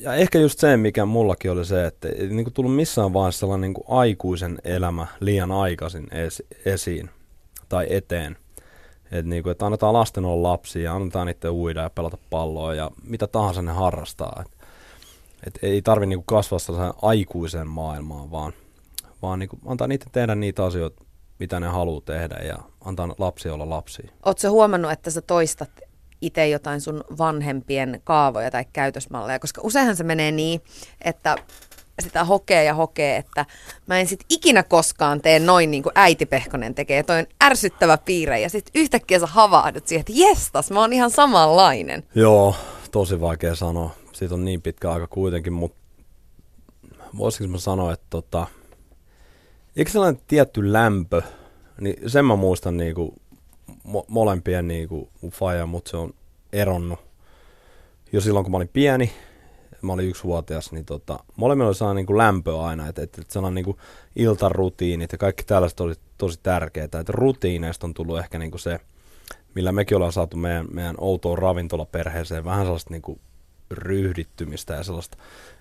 [0.00, 3.40] ja ehkä just se, mikä mullakin oli se, että ei niin kuin tullut missään vaiheessa
[3.40, 7.10] sellainen niin kuin aikuisen elämä liian aikaisin es, esiin
[7.68, 8.36] tai eteen.
[9.04, 12.90] Että niin kuin, että annetaan lasten olla lapsia annetaan niiden uida ja pelata palloa ja
[13.02, 14.42] mitä tahansa ne harrastaa.
[14.46, 14.52] Et,
[15.46, 18.52] et ei tarvi niin kasvaa sellaisen aikuisen maailmaan, vaan,
[19.22, 21.04] vaan niin kuin antaa niiden tehdä niitä asioita,
[21.38, 24.10] mitä ne haluaa tehdä ja antaa lapsia olla lapsia.
[24.24, 25.70] Oletko huomannut, että sä toistat
[26.22, 30.60] itse jotain sun vanhempien kaavoja tai käytösmalleja, koska useinhan se menee niin,
[31.04, 31.36] että
[32.00, 33.46] sitä hokee ja hokee, että
[33.86, 37.02] mä en sit ikinä koskaan tee noin niin kuin äiti Pehkonen tekee.
[37.02, 41.10] Toi on ärsyttävä piirre ja sitten yhtäkkiä sä havahdut siihen, että jestas, mä oon ihan
[41.10, 42.02] samanlainen.
[42.14, 42.54] Joo,
[42.90, 43.90] tosi vaikea sanoa.
[44.12, 45.82] Siitä on niin pitkä aika kuitenkin, mutta
[47.18, 48.46] voisinko mä sanoa, että tota,
[49.76, 51.22] eikö sellainen tietty lämpö,
[51.80, 53.14] niin sen mä muistan niinku
[53.88, 56.14] mo- molempien niinku faija, mutta se on
[56.52, 56.98] eronnut.
[58.12, 59.12] Jo silloin, kun mä olin pieni,
[59.82, 63.64] mä olin yksivuotias, niin tota, molemmilla oli sellainen niin lämpö aina, että, että, että sellainen
[63.64, 63.76] niin
[64.16, 68.80] iltarutiinit ja kaikki tällaiset oli tosi tärkeää, että rutiineista on tullut ehkä niin kuin se,
[69.54, 73.20] millä mekin ollaan saatu meidän, meidän outoon ravintolaperheeseen vähän sellaista niin kuin
[73.70, 75.16] ryhdittymistä ja sellaista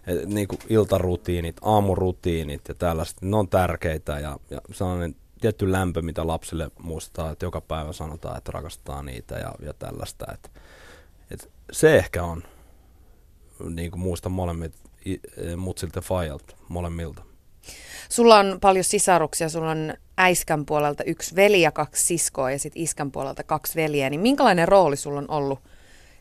[0.07, 6.01] et, niin kuin iltarutiinit, aamurutiinit ja tällaiset, ne on tärkeitä ja, ja sellainen tietty lämpö,
[6.01, 10.25] mitä lapsille muistetaan, että joka päivä sanotaan, että rakastaa niitä ja, ja tällaista.
[10.33, 10.49] Että,
[11.31, 12.43] että se ehkä on,
[13.69, 14.73] niin kuin muistan molemmit
[15.57, 17.23] mutsilta ja fajalta, molemmilta.
[18.09, 22.81] Sulla on paljon sisaruksia, sulla on äiskän puolelta yksi veli ja kaksi siskoa ja sitten
[22.81, 25.59] iskän puolelta kaksi veljeä, niin minkälainen rooli sulla on ollut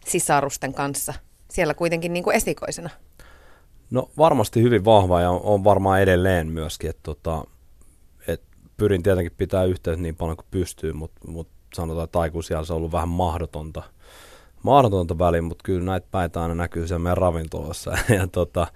[0.06, 1.14] sisarusten kanssa
[1.50, 2.90] siellä kuitenkin niin kuin esikoisena?
[3.90, 7.59] No varmasti hyvin vahva ja on varmaan edelleen myöskin, että tota, et
[8.80, 12.76] pyrin tietenkin pitää yhteyttä niin paljon kuin pystyy, mutta mut sanotaan, että aikuisilla se on
[12.76, 13.82] ollut vähän mahdotonta,
[14.62, 17.90] mahdotonta väliin, mutta kyllä näitä päitä aina näkyy siellä meidän ravintolassa.
[18.18, 18.66] ja tota,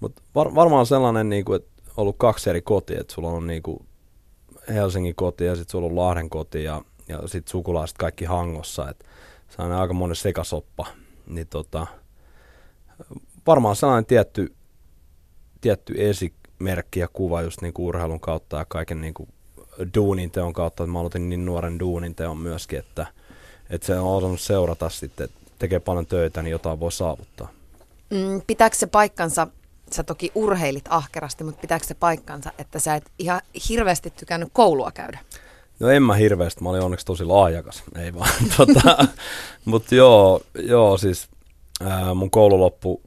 [0.00, 3.62] mutta var, varmaan sellainen, niin kuin, että ollut kaksi eri kotia, että sulla on niin
[3.62, 3.86] kuin
[4.68, 9.04] Helsingin koti ja sitten sulla on Lahden koti ja, ja sitten sukulaiset kaikki hangossa, että
[9.48, 10.86] se on aika monen sekasoppa,
[11.26, 11.86] niin tota,
[13.46, 14.54] varmaan sellainen tietty,
[15.60, 19.28] tietty esimerkki ja kuva just niin kuin urheilun kautta ja kaiken niin kuin
[19.94, 23.06] duunin teon kautta, että mä aloitin niin nuoren duunin teon myöskin, että,
[23.70, 27.48] että se on osannut seurata sitten, että tekee paljon töitä, niin jotain voi saavuttaa.
[28.10, 29.46] Mm, pitääkö se paikkansa,
[29.92, 34.90] sä toki urheilit ahkerasti, mutta pitääkö se paikkansa, että sä et ihan hirveästi tykännyt koulua
[34.92, 35.18] käydä?
[35.80, 38.30] No en mä hirveästi, mä olin onneksi tosi laajakas, ei vaan.
[38.56, 39.06] tota,
[39.64, 41.28] mutta joo, joo, siis
[41.80, 43.02] ää, mun koulu loppu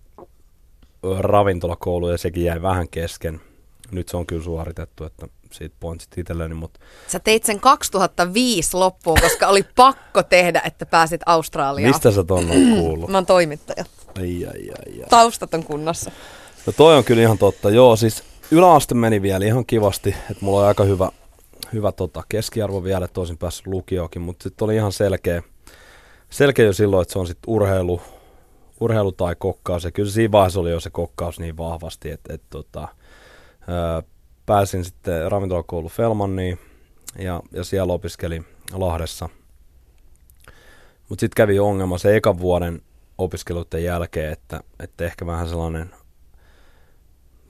[1.19, 3.41] ravintolakoulu ja sekin jäi vähän kesken.
[3.93, 6.79] Nyt se on kyllä suoritettu, että siitä pointsit itselleni, mutta...
[7.07, 11.89] Sä teit sen 2005 loppuun, koska oli pakko tehdä, että pääsit Australiaan.
[11.89, 13.09] Mistä sä ton on kuullut?
[13.09, 13.85] Mä oon toimittaja.
[14.19, 15.09] Ai, ai, ai, ai.
[15.09, 16.11] Taustat on kunnossa.
[16.65, 17.69] No toi on kyllä ihan totta.
[17.69, 21.09] Joo, siis yläaste meni vielä ihan kivasti, että mulla oli aika hyvä,
[21.73, 25.43] hyvä tota, keskiarvo vielä, että olisin päässyt lukioonkin, mutta sitten oli ihan selkeä,
[26.29, 28.01] selkeä jo silloin, että se on sitten urheilu,
[28.79, 29.83] urheilu tai kokkaus.
[29.83, 33.02] Ja kyllä siinä vaiheessa oli jo se kokkaus niin vahvasti, että, että tota, ää,
[34.45, 36.59] pääsin sitten ravintolakoulu Felmanniin
[37.19, 39.29] ja, ja siellä opiskelin Lahdessa.
[41.09, 42.81] Mutta sitten kävi ongelma se ekan vuoden
[43.17, 45.91] opiskeluiden jälkeen, että, että ehkä vähän sellainen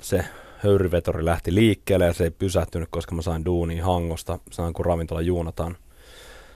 [0.01, 0.25] se
[0.57, 5.21] höyryvetori lähti liikkeelle ja se ei pysähtynyt, koska mä sain duunia Hangosta, sain kun ravintola
[5.21, 5.77] Juunatan.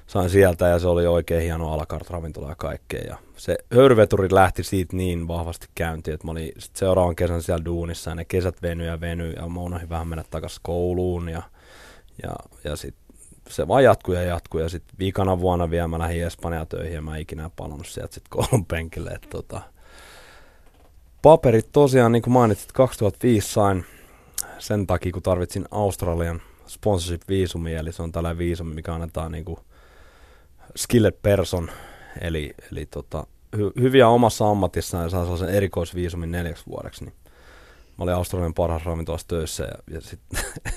[0.07, 3.03] Sain sieltä ja se oli oikein hieno alakart ravintola ja kaikkea.
[3.07, 7.65] Ja se höyryveturi lähti siitä niin vahvasti käyntiin, että mä olin sit seuraavan kesän siellä
[7.65, 11.41] duunissa ja ne kesät veny ja veny ja mä unohdin vähän mennä takaisin kouluun ja,
[12.23, 13.07] ja, ja sitten
[13.49, 17.01] se vaan jatkui ja jatkui ja sitten viikana vuonna vielä mä lähdin Espanjaan töihin ja
[17.01, 19.09] mä ikinä palannut sieltä sitten koulun penkille.
[19.09, 19.61] Et tota,
[21.21, 23.85] paperit tosiaan, niin kuin mainitsit, 2005 sain
[24.59, 29.59] sen takia, kun tarvitsin Australian sponsorship-viisumi, eli se on tällainen viisumi, mikä annetaan niin kuin
[30.77, 31.71] skilled person,
[32.21, 37.13] eli, eli tota, hy, hyviä omassa ammatissaan ja saa sellaisen erikoisviisumin neljäksi vuodeksi, niin
[37.97, 40.39] mä olin Australian parhaassa ravintolassa töissä ja, ja sitten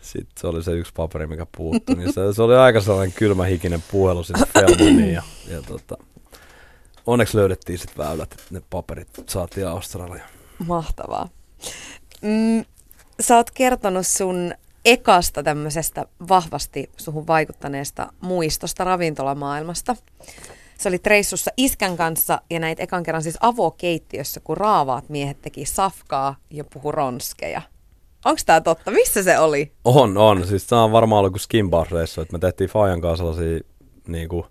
[0.00, 3.84] sit se oli se yksi paperi, mikä puuttui, niin se, se oli aika sellainen kylmähikinen
[3.90, 5.96] puhelu sinne Felmaniin ja, ja tota,
[7.06, 10.30] onneksi löydettiin sitten väylät, että ne paperit saatiin Australiaan.
[10.66, 11.28] Mahtavaa.
[12.22, 12.64] Mm,
[13.20, 14.54] sä oot kertonut sun
[14.84, 19.96] ekasta tämmöisestä vahvasti suhun vaikuttaneesta muistosta ravintolamaailmasta.
[20.78, 25.64] Se oli reissussa iskän kanssa ja näit ekan kerran siis avokeittiössä, kun raavaat miehet teki
[25.64, 27.62] safkaa ja puhu ronskeja.
[28.24, 28.90] Onko tämä totta?
[28.90, 29.72] Missä se oli?
[29.84, 30.46] On, on.
[30.46, 33.60] Siis tämä on varmaan ollut kuin skimbar-reissu, että me tehtiin Fajan kanssa sellaisia
[34.06, 34.46] niin kuin,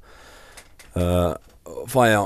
[0.98, 2.26] öö,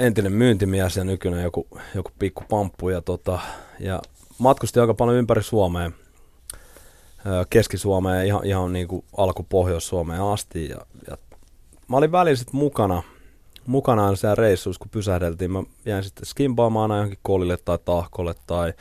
[0.00, 3.38] entinen myyntimies ja nykyinen joku, joku pikku pamppu ja, tota,
[3.80, 4.02] ja
[4.38, 5.90] matkusti aika paljon ympäri Suomea,
[7.50, 10.68] Keski-Suomeen ihan, ihan niin kuin alku Pohjois-Suomeen asti.
[10.68, 10.78] Ja,
[11.10, 11.16] ja
[11.88, 13.02] mä olin välillä sitten mukana,
[13.66, 15.50] mukana siellä reissuissa, kun pysähdeltiin.
[15.50, 18.72] Mä jäin sitten skimbaamaan johonkin kolille tai tahkolle tai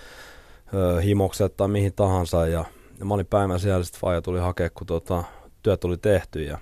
[0.73, 2.47] ö, himokselle tai mihin tahansa.
[2.47, 2.65] Ja,
[2.99, 5.23] ja mä olin päivän siellä, sitten Faija tuli hakea, kun tota,
[5.63, 6.43] työt tuli tehty.
[6.43, 6.57] Ja,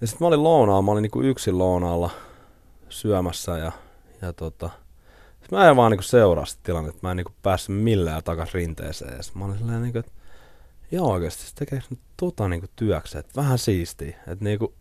[0.00, 2.10] ja sitten mä olin lounaalla, mä olin niin kuin yksin lounaalla
[2.88, 3.72] syömässä ja,
[4.22, 4.70] ja tota,
[5.52, 9.12] mä en vaan niinku seuraa sitä tilannetta, mä en niinku päässyt millään takas rinteeseen.
[9.12, 10.12] Ja mä olin silleen niinku, että
[10.90, 14.16] joo oikeesti, se tekee nyt tota niinku työksi, että vähän siistiä.
[14.26, 14.74] Että niinku,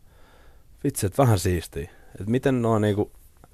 [0.84, 1.90] vitsi, että vähän siistiä.
[2.20, 3.12] Että miten noin niinku,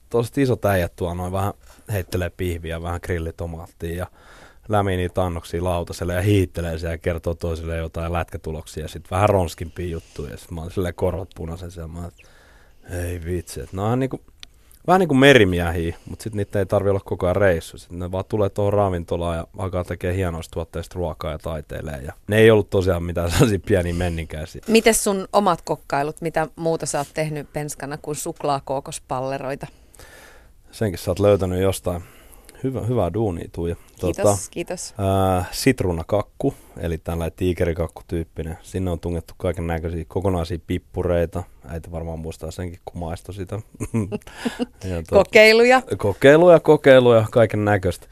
[0.09, 1.53] toiset isot äijät tuo noin vähän
[1.91, 4.07] heittelee pihviä, vähän grillitomaattia ja
[4.69, 9.29] lämii niitä annoksia lautaselle ja hiittelee siellä ja kertoo toisille jotain lätkätuloksia ja sitten vähän
[9.29, 10.31] ronskimpia juttuja.
[10.31, 12.11] Ja sitten mä olin silleen korvat punaisen siellä, mä olin,
[13.03, 14.21] ei vitsi, että no niinku,
[14.87, 17.77] vähän niin kuin merimiehiä, mutta sitten niitä ei tarvi olla koko ajan reissu.
[17.77, 22.01] Sitten ne vaan tulee tuohon ravintolaan ja alkaa tekemään hienoista tuotteista ruokaa ja taiteilee.
[22.05, 24.61] Ja ne ei ollut tosiaan mitään sellaisia pieniä menninkäisiä.
[24.67, 29.67] Miten sun omat kokkailut, mitä muuta sä oot tehnyt penskana kuin suklaakookospalleroita?
[30.71, 32.03] Senkin sä oot löytänyt jostain
[32.63, 33.75] hyvä, hyvää duunia, Tuija.
[33.75, 34.93] Kiitos, tuota, kiitos.
[34.97, 38.57] Ää, sitruunakakku, eli tällainen tiikerikakku-tyyppinen.
[38.61, 41.43] Sinne on tungettu kaiken näköisiä kokonaisia pippureita.
[41.67, 43.55] Äiti varmaan muistaa senkin, kun maistoi sitä.
[44.89, 45.81] ja to, kokeiluja.
[45.97, 48.07] Kokeiluja, kokeiluja, kaiken näköistä.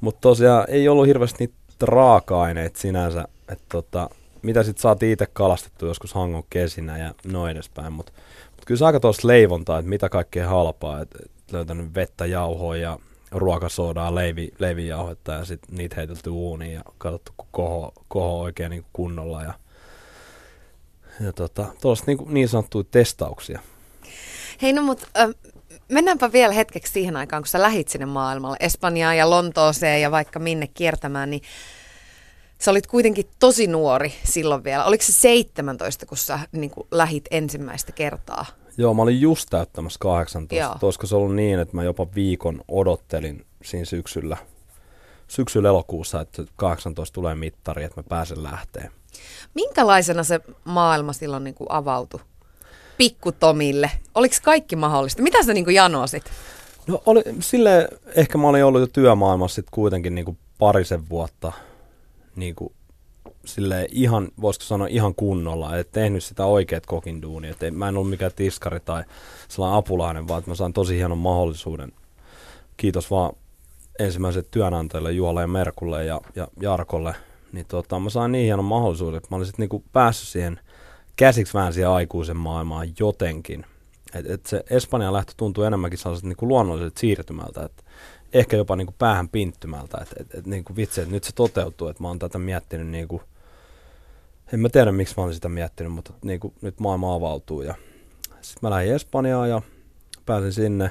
[0.00, 3.24] Mutta tosiaan ei ollut hirveästi niitä raaka-aineita sinänsä.
[3.48, 4.10] Että tota,
[4.42, 7.92] mitä sitten saatiin itse kalastettu joskus hangon kesinä ja noin edespäin.
[7.92, 8.12] Mutta
[8.50, 11.00] mut kyllä se aika tuosta leivontaa, että mitä kaikkea halpaa.
[11.00, 12.98] Et, et löytänyt vettä, jauhoa ja
[13.34, 18.84] ruokasoodaa, leivi, leivijauhetta ja sitten niitä heitelty uuniin ja katsottu, kun koho, koho oikein niin
[18.92, 19.42] kunnolla.
[19.42, 19.54] Ja,
[21.20, 21.66] ja tota,
[22.06, 23.60] niin, niin sanottuja testauksia.
[24.62, 25.28] Hei no mut äh,
[25.88, 30.38] mennäänpä vielä hetkeksi siihen aikaan, kun sä lähit sinne maailmalle, Espanjaan ja Lontooseen ja vaikka
[30.38, 31.42] minne kiertämään, niin
[32.58, 34.84] sä olit kuitenkin tosi nuori silloin vielä.
[34.84, 38.46] Oliko se 17, kun sä niin kuin, lähit ensimmäistä kertaa?
[38.76, 40.54] Joo, mä olin just täyttämässä 18.
[40.54, 40.76] Joo.
[40.82, 44.36] Olisiko se ollut niin, että mä jopa viikon odottelin siinä syksyllä,
[45.28, 48.90] syksyllä elokuussa, että 18 tulee mittari, että mä pääsen lähteen.
[49.54, 52.20] Minkälaisena se maailma silloin niin kuin avautui?
[52.98, 53.90] Pikku Tomille.
[54.14, 55.22] Oliko kaikki mahdollista?
[55.22, 56.24] Mitä sä niin kuin janosit?
[56.86, 61.52] No oli, sille ehkä mä olin ollut jo työmaailmassa sitten kuitenkin niin kuin parisen vuotta
[62.36, 62.72] niin kuin
[63.44, 67.50] sille ihan, voisiko sanoa ihan kunnolla, että tehnyt sitä oikeat kokin duunia.
[67.50, 69.04] Että mä en ollut mikään tiskari tai
[69.48, 71.92] sellainen apulainen, vaan että mä sain tosi hienon mahdollisuuden.
[72.76, 73.32] Kiitos vaan
[73.98, 77.14] ensimmäiset työnantajille Juolle ja Merkulle ja, ja Jarkolle.
[77.52, 80.60] Niin tota, mä sain niin hienon mahdollisuuden, että mä olisin niinku päässyt siihen
[81.16, 83.66] käsiksi vähän siihen aikuisen maailmaan jotenkin.
[84.14, 87.82] Et, et se Espanjan lähtö tuntuu enemmänkin sellaiset niinku luonnolliset siirtymältä, että
[88.32, 92.02] ehkä jopa niinku päähän pinttymältä, että et, et, niinku vitsi, että nyt se toteutuu, että
[92.02, 93.22] mä oon tätä miettinyt niinku–
[94.52, 97.74] en mä tiedä, miksi mä olen sitä miettinyt, mutta niin kuin nyt maailma avautuu ja
[98.40, 99.62] sitten mä lähdin Espanjaan ja
[100.26, 100.90] pääsin sinne.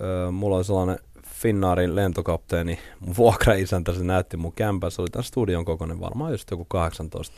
[0.00, 4.90] Öö, mulla oli sellainen Finnaarin lentokapteeni, mun vuokraisäntä, se näytti mun kämpää.
[4.90, 7.36] Se oli tämän studion kokoinen, varmaan just joku 18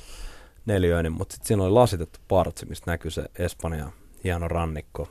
[0.67, 3.93] neliöinen, mutta sitten siinä oli lasitettu partsi, mistä näkyy se Espanja
[4.25, 5.09] hieno rannikko.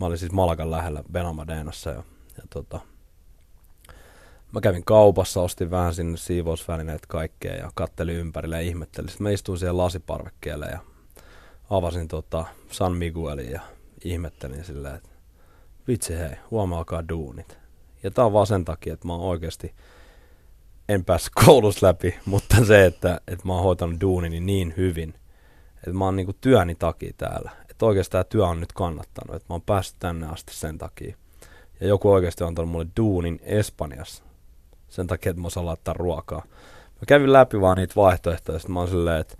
[0.00, 2.02] Mä olin siis Malagan lähellä Benamadenassa ja,
[2.36, 2.80] ja tota,
[4.52, 9.08] mä kävin kaupassa, ostin vähän sinne siivousvälineet kaikkea ja kattelin ympärille ja ihmettelin.
[9.08, 10.78] Sitten mä istuin siihen lasiparvekkeelle ja
[11.70, 13.60] avasin tota San Miguelin ja
[14.04, 15.08] ihmettelin silleen, että
[15.88, 17.58] vitsi hei, huomaa alkaa duunit.
[18.02, 19.74] Ja tää on vaan sen takia, että mä oon oikeasti,
[20.88, 25.14] en päässyt koulussa läpi, mutta se, että, että mä oon hoitanut duunini niin hyvin,
[25.76, 27.50] että mä oon niinku työni takia täällä.
[27.70, 31.16] Että oikeasti tämä työ on nyt kannattanut, että mä oon päässyt tänne asti sen takia.
[31.80, 34.24] Ja joku oikeasti on antanut mulle duunin Espanjassa
[34.92, 36.42] sen takia, että mä osaan laittaa ruokaa.
[36.86, 39.36] Mä kävin läpi vaan niitä vaihtoehtoja, ja mä oon silleen, että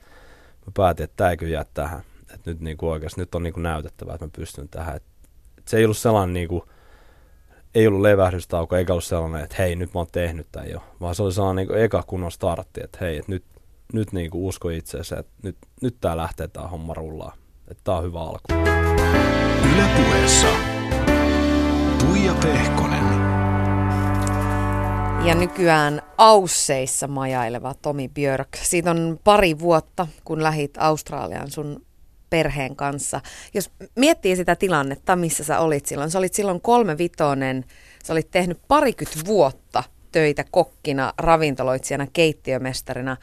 [0.67, 2.03] mä päätin, että tää ei kyllä jää tähän.
[2.35, 4.97] Että nyt niinku oikeasti, nyt on niinku näytettävää, että mä pystyn tähän.
[4.97, 5.03] Et,
[5.59, 6.65] et se ei ollut sellainen niinku,
[7.75, 10.83] ei ollut levähdystauko, eikä ollut sellainen, että hei, nyt mä oon tehnyt tämän jo.
[11.01, 13.45] Vaan se oli sellainen niin eka kunnon startti, että hei, että nyt,
[13.93, 17.35] nyt niin kuin usko itseensä, että nyt, nyt tää lähtee tää homma rullaa.
[17.69, 18.53] Että tää on hyvä alku.
[19.75, 20.49] Ylepuheessa
[21.99, 23.22] Tuija Pehkonen.
[25.25, 28.49] Ja nykyään Ausseissa majaileva Tomi Björk.
[28.63, 31.87] Siitä on pari vuotta, kun lähit Australiaan sun
[32.31, 33.21] perheen kanssa.
[33.55, 36.11] Jos miettii sitä tilannetta, missä sä olit silloin.
[36.11, 37.65] Sä olit silloin kolme vitonen,
[38.05, 43.17] sä olit tehnyt parikymmentä vuotta töitä kokkina, ravintoloitsijana, keittiömestarina.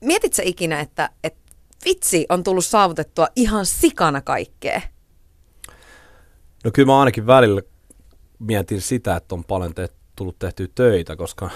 [0.00, 1.40] Mietit sä ikinä, että, että
[1.84, 4.80] vitsi on tullut saavutettua ihan sikana kaikkea?
[6.64, 7.62] No kyllä mä ainakin välillä
[8.38, 11.50] mietin sitä, että on paljon te- tullut tehtyä töitä, koska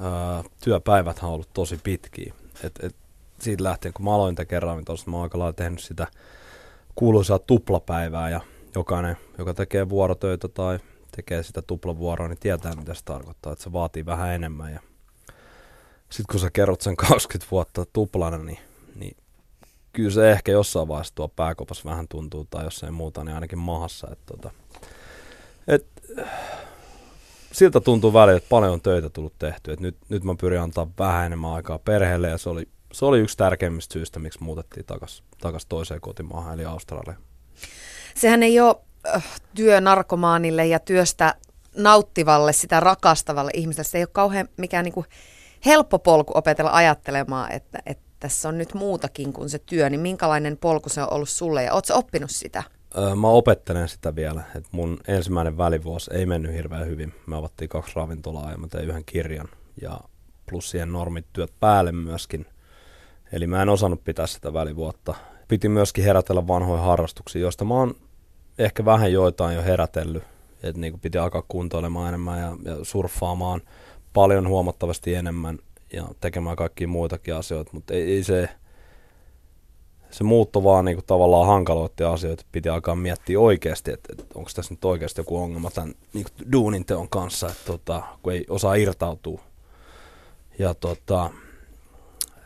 [0.00, 2.34] ää, työpäivät on ollut tosi pitkiä.
[2.64, 2.96] Et, et
[3.38, 6.06] siitä lähtien, kun mä aloin tekemään ravintolasta, mä oon aika lailla tehnyt sitä
[6.94, 8.40] kuuluisaa tuplapäivää ja
[8.74, 10.78] jokainen, joka tekee vuorotöitä tai
[11.16, 14.72] tekee sitä tuplavuoroa, niin tietää, mitä se tarkoittaa, että se vaatii vähän enemmän.
[14.72, 14.80] Ja
[16.10, 18.58] sitten kun sä kerrot sen 20 vuotta tuplana, niin,
[18.94, 19.16] niin
[19.92, 23.58] kyllä se ehkä jossain vaiheessa tuo pääkopas vähän tuntuu, tai jos ei muuta, niin ainakin
[23.58, 24.08] mahassa.
[24.12, 24.50] Et, tota,
[25.68, 25.86] et,
[27.52, 29.72] siltä tuntuu välillä, että paljon on töitä tullut tehty.
[29.72, 33.18] Et nyt, nyt mä pyrin antaa vähän enemmän aikaa perheelle, ja se oli se oli
[33.18, 37.22] yksi tärkeimmistä syistä, miksi muutettiin takaisin takas toiseen kotimaahan, eli Australiaan.
[38.14, 38.76] Sehän ei ole
[39.14, 39.24] äh,
[39.54, 41.34] työnarkomaanille ja työstä
[41.76, 43.84] nauttivalle, sitä rakastavalle ihmiselle.
[43.84, 45.06] Se ei ole kauhean mikään niin kuin
[45.66, 49.90] helppo polku opetella ajattelemaan, että, että tässä on nyt muutakin kuin se työ.
[49.90, 52.62] Niin minkälainen polku se on ollut sulle ja ootko oppinut sitä?
[53.16, 54.42] Mä opettelen sitä vielä.
[54.56, 57.14] että mun ensimmäinen välivuosi ei mennyt hirveän hyvin.
[57.26, 59.48] Me avattiin kaksi ravintolaa ja mä tein yhden kirjan.
[59.82, 60.00] Ja
[60.46, 62.46] plus siihen normityöt päälle myöskin–
[63.32, 65.14] Eli mä en osannut pitää sitä välivuotta.
[65.48, 67.94] Piti myöskin herätellä vanhoja harrastuksia, joista mä oon
[68.58, 70.22] ehkä vähän joitain jo herätellyt.
[70.62, 73.60] Että niin piti alkaa kuntoilemaan enemmän ja, ja surffaamaan
[74.12, 75.58] paljon huomattavasti enemmän
[75.92, 78.48] ja tekemään kaikkia muitakin asioita, mutta ei, ei se,
[80.10, 82.44] se muutto vaan niin kuin tavallaan hankaloitti asioita.
[82.52, 86.52] Piti alkaa miettiä oikeasti, että, että onko tässä nyt oikeasti joku ongelma tämän niin kuin
[86.52, 89.40] duunin teon kanssa, että tota, kun ei osaa irtautua.
[90.58, 91.30] Ja tota,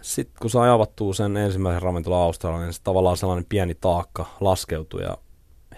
[0.01, 5.03] sitten kun sai avattua sen ensimmäisen ravintola Australian, niin se tavallaan sellainen pieni taakka laskeutui
[5.03, 5.19] ja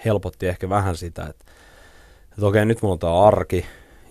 [0.05, 1.45] helpotti ehkä vähän sitä, että,
[2.33, 3.67] että okei, nyt mulla on tämä arki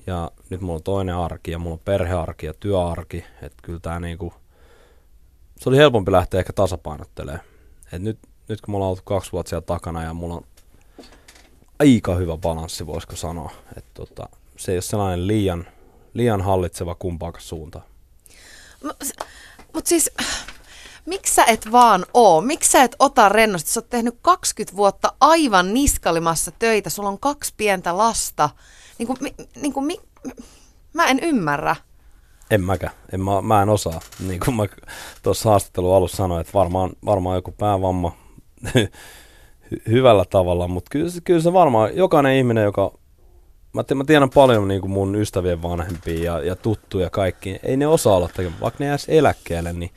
[0.07, 3.99] ja nyt mulla on toinen arki ja mulla on perhearki ja työarki, että kyllä tämä
[3.99, 4.33] niinku,
[5.57, 7.54] se oli helpompi lähteä ehkä tasapainottelemaan.
[7.91, 10.45] Et nyt, nyt kun mulla on ollut kaksi vuotta siellä takana ja mulla on
[11.79, 15.67] aika hyvä balanssi, voisiko sanoa, että tota, se ei ole sellainen liian,
[16.13, 17.85] liian hallitseva kumpaakaan suuntaan.
[19.73, 20.11] Mutta siis,
[21.05, 22.41] miksi sä et vaan oo?
[22.41, 23.71] Miksi sä et ota rennosti?
[23.71, 26.89] Sä oot tehnyt 20 vuotta aivan niskalimassa töitä.
[26.89, 28.49] Sulla on kaksi pientä lasta.
[28.97, 29.17] Niin kuin,
[29.55, 29.97] niin kuin,
[30.93, 31.75] mä en ymmärrä.
[32.51, 32.93] En mäkään.
[33.13, 33.99] En, mä, mä en osaa.
[34.27, 34.65] Niin kuin mä
[35.23, 38.11] tuossa haastattelun alussa sanoin, että varmaan, varmaan joku päävamma
[39.91, 42.91] hyvällä tavalla, mutta kyllä, kyllä se varmaan jokainen ihminen, joka
[43.73, 47.59] mä, mä tiedän paljon niin kuin mun ystävien vanhempia ja, ja tuttuja kaikki.
[47.63, 48.29] Ei ne osaa olla
[48.61, 49.91] vaikka ne jäisi eläkkeelle, niin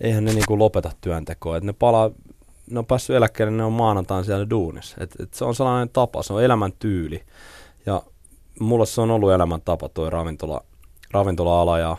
[0.00, 1.56] eihän ne niin kuin lopeta työntekoa.
[1.56, 2.10] Et ne palaa,
[2.70, 4.96] ne on päässyt eläkkeelle, ne on maanantain siellä duunissa.
[5.00, 7.22] Et, et se on sellainen tapa, se on elämäntyyli.
[7.86, 8.02] Ja
[8.60, 10.64] mulla se on ollut elämäntapa toi ravintola,
[11.14, 11.96] ravintola-ala ja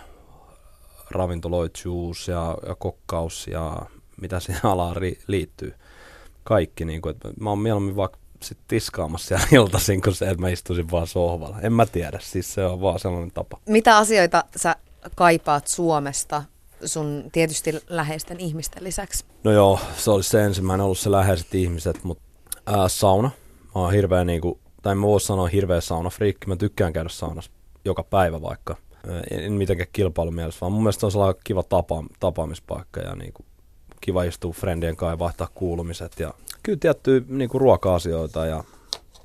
[1.12, 3.78] ravintoloitsuus ja, ja kokkaus ja
[4.22, 5.74] mitä siihen alaan ri, liittyy.
[6.44, 6.86] Kaikki.
[6.86, 10.50] Niin kuin, että mä oon mieluummin vaikka sit tiskaamassa siellä iltaisin kuin se, että mä
[10.50, 11.60] istuisin vaan sohvalla.
[11.62, 13.60] En mä tiedä, siis se on vaan sellainen tapa.
[13.66, 14.76] Mitä asioita sä
[15.16, 16.44] kaipaat Suomesta
[16.86, 19.26] sun tietysti läheisten ihmisten lisäksi?
[19.44, 22.24] No joo, se olisi se ensimmäinen ollut se läheiset ihmiset, mutta
[22.66, 23.32] Ää, sauna.
[23.76, 26.48] Mä oon hirveä niinku, tai mä voi sanoa hirveä saunafriikki.
[26.48, 27.52] Mä tykkään käydä saunassa
[27.86, 28.76] joka päivä vaikka.
[29.10, 33.46] Ää, En mitenkään kilpailumielessä, vaan mun mielestä on sellainen kiva tapa, tapaamispaikka ja niinku,
[34.02, 36.20] kiva istua friendien kanssa ja vaihtaa kuulumiset.
[36.20, 36.34] Ja
[36.64, 38.64] kyllä tiettyjä niinku ruoka-asioita ja,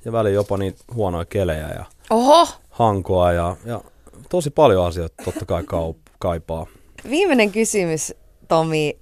[0.05, 2.47] ja väliin jopa niitä huonoja kelejä ja Oho!
[2.69, 3.81] hankoa ja, ja
[4.29, 6.65] tosi paljon asioita totta kai kaup- kaipaa.
[7.09, 8.13] Viimeinen kysymys,
[8.47, 8.97] Tomi.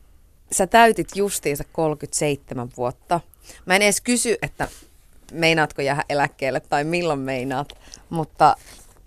[0.51, 3.19] Sä täytit justiinsa 37 vuotta.
[3.65, 4.67] Mä en edes kysy, että
[5.31, 7.73] meinaatko jäädä eläkkeelle tai milloin meinaat,
[8.09, 8.55] mutta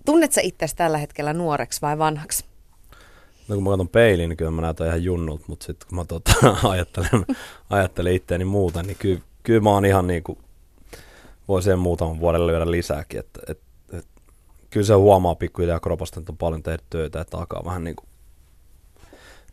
[0.05, 2.45] tunnet sä itsesi tällä hetkellä nuoreksi vai vanhaksi?
[3.49, 6.05] No kun mä katson peiliin, niin kyllä mä näytän ihan junnulta, mutta sitten kun mä
[6.05, 6.33] tota,
[6.69, 7.27] ajattelen,
[7.71, 10.39] ajattelen itteeni muuta, niin kyllä, kyllä mä oon ihan niin kuin,
[11.49, 13.61] voi sen muutaman vuoden lyödä lisääkin, että et,
[13.93, 14.07] et,
[14.71, 18.09] kyllä se huomaa pikkuhiljaa kropasta, että on paljon tehty töitä, että alkaa vähän niin kuin,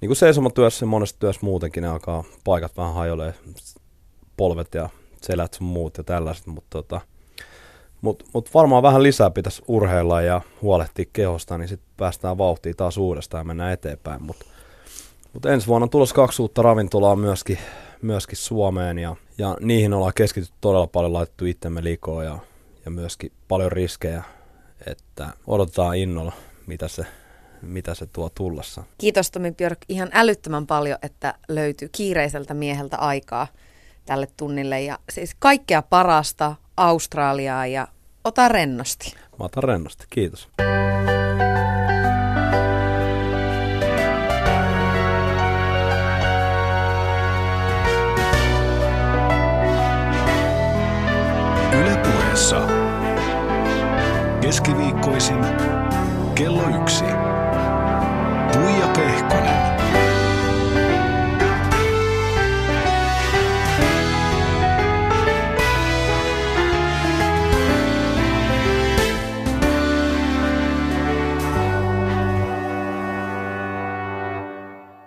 [0.02, 3.34] niin kuin seisomatyössä ja monessa työssä muutenkin, ne alkaa paikat vähän hajolee,
[4.38, 4.90] polvet ja
[5.22, 7.02] selät sun muut ja tällaiset, mutta tota,
[8.02, 12.98] mutta mut varmaan vähän lisää pitäisi urheilla ja huolehtia kehosta, niin sitten päästään vauhtiin taas
[12.98, 14.24] uudestaan ja mennään eteenpäin.
[14.24, 14.46] Mutta
[15.34, 17.58] mut ensi vuonna on tulossa kaksi uutta ravintolaa myöskin,
[18.02, 22.40] myöskin Suomeen ja, ja niihin ollaan keskitytty todella paljon, laitettu itsemme likoon ja,
[22.86, 24.24] ja myöskin paljon riskejä,
[24.88, 26.34] että odotetaan innolla,
[26.68, 27.06] mitä se,
[27.62, 28.84] mitä se tuo tullessa.
[28.98, 33.48] Kiitos Tomi Björk ihan älyttömän paljon, että löytyy kiireiseltä mieheltä aikaa
[34.10, 34.82] tälle tunnille.
[34.82, 37.88] Ja siis kaikkea parasta Australiaa ja
[38.24, 39.14] ota rennosti.
[39.40, 40.50] Mä otan rennosti, kiitos.
[51.80, 52.68] Yle Puheessa.
[54.42, 55.46] Keskiviikkoisin
[56.36, 57.06] kello yksi.
[58.54, 59.69] Tuija Pehkonen.